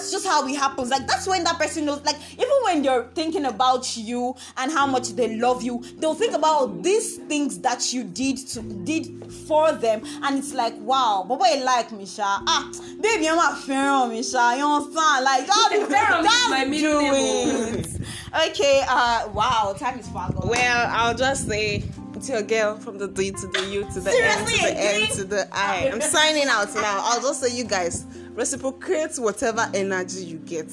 That 0.00 0.10
that's 0.10 0.12
just 0.12 0.26
how 0.26 0.46
it 0.48 0.56
happens. 0.56 0.90
Like 0.90 1.06
that's 1.06 1.26
when 1.26 1.44
that 1.44 1.58
person 1.58 1.84
knows. 1.84 2.02
Like 2.04 2.16
even 2.32 2.48
when 2.64 2.82
they're 2.82 3.04
thinking 3.14 3.44
about 3.44 3.96
you 3.96 4.34
and 4.56 4.72
how 4.72 4.86
much 4.86 5.10
they 5.10 5.36
love 5.36 5.62
you, 5.62 5.82
they'll 5.98 6.14
think 6.14 6.34
about 6.34 6.82
these 6.82 7.16
things 7.16 7.58
that 7.60 7.92
you 7.92 8.04
did 8.04 8.38
to 8.48 8.62
did 8.62 9.32
for 9.46 9.72
them, 9.72 10.02
and 10.22 10.38
it's 10.38 10.54
like, 10.54 10.74
wow, 10.80 11.24
but 11.28 11.38
what 11.38 11.56
you 11.56 11.64
like 11.64 11.92
me, 11.92 12.06
Sha? 12.06 12.40
Ah, 12.46 12.70
baby, 13.00 13.28
I'm 13.28 13.38
a 13.38 13.56
fan 13.56 14.08
me, 14.10 14.22
Sha. 14.22 14.52
You 14.54 14.64
understand? 14.64 15.24
Like 15.24 15.46
that, 15.46 15.68
Fẹ́ràn 15.70 16.22
mi 16.22 16.28
is 16.28 16.48
my 16.48 16.56
that's 16.58 16.70
middle 16.70 17.00
do 17.00 17.12
name. 17.12 17.74
it. 17.76 17.86
Okay. 18.50 18.84
Uh, 18.88 19.28
wow. 19.34 19.74
Time 19.76 19.98
is 19.98 20.06
fast. 20.08 20.34
gone. 20.34 20.48
Well, 20.48 20.86
I'll 20.92 21.14
just 21.16 21.48
say 21.48 21.82
it's 22.20 22.28
your 22.28 22.42
girl 22.42 22.76
from 22.76 22.98
the 22.98 23.08
D 23.08 23.30
to 23.30 23.46
the 23.46 23.66
U 23.70 23.84
to 23.94 24.00
the 24.00 24.10
N 24.10 24.46
to 24.46 24.52
the 24.52 24.74
N 24.76 25.08
to 25.16 25.24
the 25.24 25.48
I. 25.52 25.90
I'm 25.90 26.00
signing 26.02 26.48
out 26.48 26.72
now. 26.74 27.00
I'll 27.02 27.20
just 27.22 27.40
say 27.40 27.56
you 27.56 27.64
guys 27.64 28.04
reciprocate 28.34 29.16
whatever 29.16 29.70
energy 29.72 30.24
you 30.26 30.36
get 30.38 30.70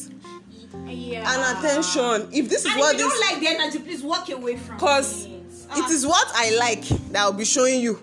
yeah. 0.86 1.24
and 1.26 1.58
attention. 1.66 2.30
If 2.34 2.50
this 2.50 2.66
is 2.66 2.72
And 2.72 2.80
what 2.80 2.96
if 2.96 3.02
you 3.02 3.10
this, 3.10 3.20
don't 3.20 3.32
like 3.32 3.40
the 3.40 3.48
energy, 3.62 3.80
please 3.80 4.04
walk 4.04 4.30
away 4.30 4.58
from 4.58 4.78
cause 4.78 5.26
it. 5.26 5.32
it 5.78 5.90
is 5.90 6.06
what 6.06 6.28
I 6.36 6.54
like 6.60 6.84
that 7.12 7.22
I'll 7.22 7.32
be 7.32 7.46
showing 7.46 7.80
you. 7.80 7.98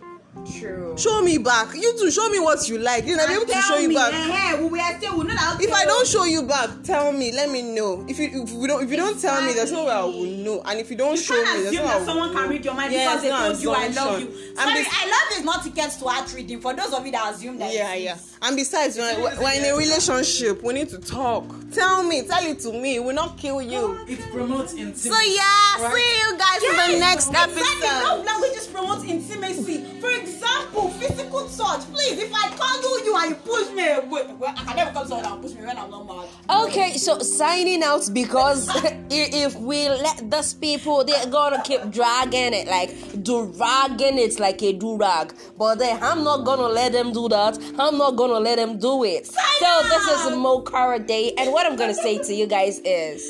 true. 0.58 0.94
Show 0.96 1.20
me 1.22 1.36
back. 1.36 1.74
You 1.74 1.96
too. 1.98 2.10
Show 2.10 2.28
me 2.30 2.40
what 2.40 2.66
you 2.68 2.78
like. 2.78 3.04
You 3.04 3.18
I'll 3.20 3.28
be 3.28 3.34
able 3.34 3.44
to 3.46 3.62
show 3.62 3.76
you 3.76 3.88
me, 3.90 3.94
back. 3.94 4.12
eh, 4.14 4.58
we 4.58 4.68
will 4.68 4.96
still, 4.96 5.18
we 5.18 5.30
If 5.30 5.72
I 5.72 5.84
don't 5.84 6.06
show 6.06 6.24
you 6.24 6.42
back, 6.44 6.70
tell 6.82 7.12
me. 7.12 7.30
Let 7.32 7.50
me 7.50 7.60
know. 7.62 8.04
If 8.08 8.18
you 8.18 8.42
if 8.42 8.52
we 8.52 8.66
don't 8.66 8.82
if 8.82 8.90
you 8.90 8.96
don't 8.96 9.20
tell 9.20 9.42
me, 9.42 9.52
there's 9.52 9.70
no 9.72 9.84
way 9.84 9.92
I 9.92 10.04
will 10.04 10.24
know. 10.24 10.43
And 10.52 10.80
if 10.80 10.90
you 10.90 10.96
don't 10.96 11.16
you 11.16 11.22
show 11.22 11.34
can't 11.42 11.56
me, 11.58 11.62
there's 11.64 11.74
assume 11.74 11.84
no 11.84 11.84
way 11.84 11.88
I 11.88 11.92
that 11.92 11.98
will 11.98 12.06
someone 12.06 12.32
can 12.34 12.48
read 12.50 12.64
your 12.64 12.74
mind 12.74 12.92
Yeah, 12.92 13.04
because 13.16 13.22
they 13.22 13.30
told 13.30 13.62
you 13.62 13.70
I 13.72 13.88
love 13.88 14.20
you. 14.20 14.26
And 14.26 14.58
Sorry, 14.58 14.74
bes- 14.74 14.92
I 14.92 15.06
love 15.06 15.38
is 15.38 15.44
not 15.44 15.64
tickets 15.64 15.96
to 15.96 16.04
heart 16.06 16.34
reading 16.34 16.60
for 16.60 16.74
those 16.74 16.92
of 16.92 17.04
you 17.06 17.12
that 17.12 17.34
assume 17.34 17.58
that. 17.58 17.72
Yeah, 17.74 17.94
yeah. 17.94 18.16
And 18.42 18.56
besides, 18.56 18.96
when 18.98 19.20
we're, 19.22 19.40
we're 19.40 19.52
in 19.54 19.64
a 19.64 19.76
relationship, 19.76 20.62
we 20.62 20.74
need 20.74 20.88
to 20.90 20.98
talk. 20.98 21.44
Tell 21.72 22.02
me, 22.02 22.22
tell 22.26 22.44
it 22.44 22.60
to 22.60 22.72
me. 22.72 22.98
We'll 23.00 23.14
not 23.14 23.38
kill 23.38 23.62
you. 23.62 24.04
It 24.06 24.20
promotes 24.30 24.72
intimacy. 24.74 25.08
So 25.10 25.18
yeah, 25.18 25.90
see 25.92 26.18
you 26.20 26.38
guys 26.38 26.62
in 26.62 26.92
the 26.92 26.98
next 27.00 27.28
Exactly. 27.28 27.62
episode. 27.62 28.04
Love 28.04 28.24
languages 28.24 28.66
promote 28.68 29.04
intimacy. 29.08 30.00
For 30.00 30.10
example, 30.10 30.90
physical 30.90 31.48
touch. 31.48 31.80
Please, 31.92 32.18
if 32.18 32.32
I 32.34 32.48
cuddle 32.50 33.04
you 33.04 33.16
and 33.16 33.30
you 33.30 33.36
push 33.36 33.70
me 33.72 33.88
away, 33.90 34.34
well, 34.38 34.54
I 34.56 34.64
can 34.64 34.76
never 34.76 34.90
come 34.92 35.06
someone 35.08 35.32
and 35.32 35.42
push 35.42 35.52
me 35.54 35.62
when 35.64 35.78
I'm 35.78 35.90
not 35.90 36.06
mad. 36.06 36.28
Okay, 36.68 36.92
so 36.98 37.18
signing 37.20 37.82
out 37.82 38.08
because 38.12 38.68
if 39.10 39.56
we 39.56 39.88
let 39.88 40.30
these 40.34 40.54
people, 40.54 41.04
they're 41.04 41.26
gonna 41.26 41.62
keep 41.62 41.90
dragging 41.90 42.52
it, 42.54 42.66
like 42.68 42.90
dragging 43.22 44.18
it 44.18 44.38
like 44.40 44.62
a 44.62 44.74
durag. 44.74 45.32
But 45.58 45.78
then 45.78 46.02
I'm 46.02 46.24
not 46.24 46.44
gonna 46.44 46.68
let 46.68 46.92
them 46.92 47.12
do 47.12 47.28
that. 47.28 47.58
I'm 47.78 47.98
not 47.98 48.16
gonna 48.16 48.40
let 48.40 48.56
them 48.56 48.78
do 48.78 49.04
it. 49.04 49.26
so 49.26 49.80
this 49.88 50.06
is 50.08 50.36
Mo 50.36 50.60
Cara 50.60 50.98
Day, 50.98 51.32
and 51.38 51.52
what 51.52 51.66
I'm 51.66 51.76
gonna 51.76 51.94
say 51.94 52.18
to 52.18 52.34
you 52.34 52.46
guys 52.46 52.80
is, 52.84 53.22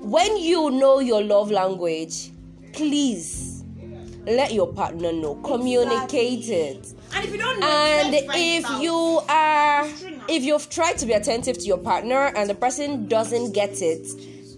when 0.00 0.36
you 0.36 0.70
know 0.70 1.00
your 1.00 1.22
love 1.22 1.50
language, 1.50 2.30
please 2.72 3.64
let 4.26 4.52
your 4.52 4.72
partner 4.72 5.12
know. 5.12 5.34
Communicate 5.36 6.48
it 6.48 6.94
And 7.14 7.24
if 7.24 7.32
you 7.32 7.38
don't 7.38 7.58
know, 7.58 7.66
and 7.66 8.14
if 8.14 8.64
out. 8.64 8.82
you 8.82 9.20
are 9.28 9.84
if 10.28 10.44
you've 10.44 10.68
tried 10.70 10.96
to 10.98 11.06
be 11.06 11.12
attentive 11.12 11.58
to 11.58 11.64
your 11.64 11.78
partner 11.78 12.32
and 12.36 12.48
the 12.48 12.54
person 12.54 13.08
doesn't 13.08 13.52
get 13.52 13.82
it 13.82 14.06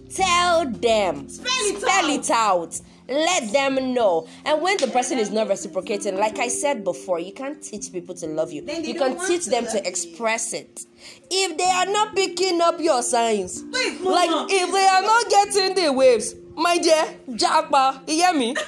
tell 0.09 0.65
them. 0.69 1.29
Spell 1.29 1.51
it 1.51 1.81
spell 1.81 2.05
out. 2.05 2.09
it 2.09 2.29
out. 2.31 2.81
let 3.07 3.51
them 3.51 3.93
know. 3.93 4.27
And 4.45 4.61
when 4.61 4.77
the 4.77 4.87
person 4.87 5.19
is 5.19 5.29
not 5.31 5.47
reciprocating 5.47 6.17
like 6.17 6.39
i 6.39 6.47
said 6.47 6.83
before 6.83 7.19
you 7.19 7.31
can't 7.33 7.61
teach 7.61 7.91
people 7.93 8.15
to 8.15 8.27
love 8.27 8.51
you. 8.51 8.63
You 8.63 8.95
can 8.95 9.17
teach 9.27 9.43
to 9.45 9.49
them 9.51 9.65
love 9.65 9.73
to 9.73 9.79
you. 9.79 9.85
express 9.89 10.53
it. 10.53 10.85
If 11.29 11.57
they 11.57 11.69
are 11.69 11.85
not 11.85 12.15
picking 12.15 12.61
up 12.61 12.79
your 12.79 13.01
signs 13.03 13.61
Please, 13.61 14.01
like 14.01 14.29
Mama. 14.29 14.47
if 14.49 14.71
they 14.71 14.85
are 14.87 15.01
not 15.01 15.29
getting 15.29 15.75
the 15.75 15.93
waves 15.93 16.35
my 16.55 16.77
dear 16.77 17.05
jackpa 17.29 18.07
you 18.07 18.15
hear 18.15 18.33
me? 18.33 18.55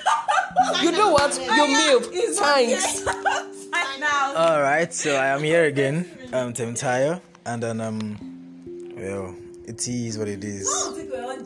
You 0.82 0.92
know 0.92 1.12
what? 1.12 1.38
You 1.40 1.68
milk 1.68 2.06
It's 2.12 2.40
thanks 2.40 3.06
All 4.36 4.62
right, 4.62 4.92
so 4.94 5.16
I 5.16 5.28
am 5.28 5.44
here 5.44 5.66
again. 5.66 6.10
I'm 6.34 6.54
Tim 6.54 6.74
Tayo, 6.74 7.22
and 7.46 7.62
then 7.62 7.80
um, 7.82 8.18
well, 8.96 9.36
it 9.66 9.88
is 9.88 10.18
what 10.18 10.28
it 10.28 10.44
is. 10.44 10.68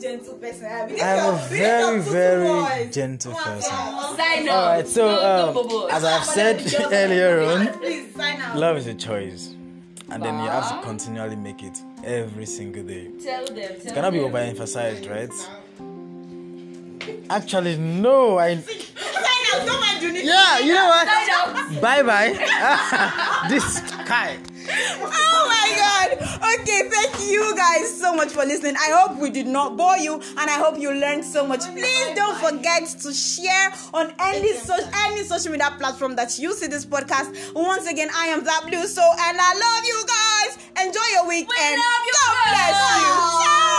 think 0.00 0.26
we're 0.26 0.34
one 0.34 0.34
gentle 0.34 0.34
person. 0.34 0.66
I 0.66 0.86
mean, 0.86 1.00
I'm 1.02 1.34
a 1.34 1.38
very, 1.48 1.80
your- 1.80 1.96
this 1.98 2.06
is 2.06 2.12
very 2.12 2.90
gentle 2.90 3.34
person. 3.34 3.72
Sign 4.16 4.48
up. 4.48 4.54
All 4.54 4.66
right, 4.66 4.86
so 4.88 5.04
um, 5.08 5.90
as 5.90 6.04
I've 6.04 6.24
said 6.24 6.60
earlier 6.92 7.40
on, 7.42 7.68
Please 7.78 8.14
sign 8.14 8.40
out. 8.40 8.56
love 8.56 8.76
is 8.76 8.86
a 8.86 8.94
choice, 8.94 9.54
and 10.10 10.22
then 10.22 10.34
you 10.42 10.48
have 10.50 10.68
to 10.70 10.86
continually 10.86 11.36
make 11.36 11.62
it 11.62 11.78
every 12.04 12.46
single 12.46 12.82
day. 12.84 13.08
Tell 13.22 13.44
them. 13.46 13.56
It 13.58 13.92
cannot 13.94 14.12
be 14.12 14.18
overemphasized, 14.18 15.08
right? 15.10 15.32
Actually, 17.30 17.76
no. 17.78 18.38
I 18.38 18.56
Sign 18.58 18.74
out. 19.54 19.66
Don't 19.66 19.80
mind 19.80 20.00
Junior. 20.00 20.20
yeah, 20.22 20.58
you 20.60 20.72
know 20.74 20.88
what? 20.88 21.80
Bye 21.80 22.02
bye. 22.02 23.46
this 23.48 23.80
guy. 24.06 24.38
Okay, 26.60 26.88
thank 26.88 27.30
you 27.30 27.54
guys 27.56 27.98
so 27.98 28.14
much 28.14 28.28
for 28.32 28.44
listening. 28.44 28.76
I 28.76 28.90
hope 28.90 29.18
we 29.18 29.30
did 29.30 29.46
not 29.46 29.76
bore 29.76 29.96
you 29.96 30.14
and 30.14 30.50
I 30.50 30.58
hope 30.58 30.78
you 30.78 30.92
learned 30.92 31.24
so 31.24 31.46
much. 31.46 31.60
Please 31.72 32.14
don't 32.14 32.36
forget 32.38 32.86
to 33.02 33.12
share 33.12 33.72
on 33.94 34.12
any 34.20 34.52
social 34.54 34.90
any 35.06 35.24
social 35.24 35.52
media 35.52 35.74
platform 35.78 36.16
that 36.16 36.38
you 36.38 36.52
see 36.54 36.66
this 36.66 36.84
podcast. 36.84 37.54
Once 37.54 37.86
again, 37.86 38.08
I 38.14 38.26
am 38.26 38.44
that 38.44 38.64
blue 38.66 38.86
so 38.86 39.02
and 39.02 39.38
I 39.40 39.52
love 39.54 39.84
you 39.84 40.04
guys. 40.06 40.86
Enjoy 40.86 41.06
your 41.14 41.28
weekend. 41.28 41.48
love 41.78 42.06
you 42.06 42.12
God 42.12 42.36
bless 42.50 43.66
you. 43.66 43.71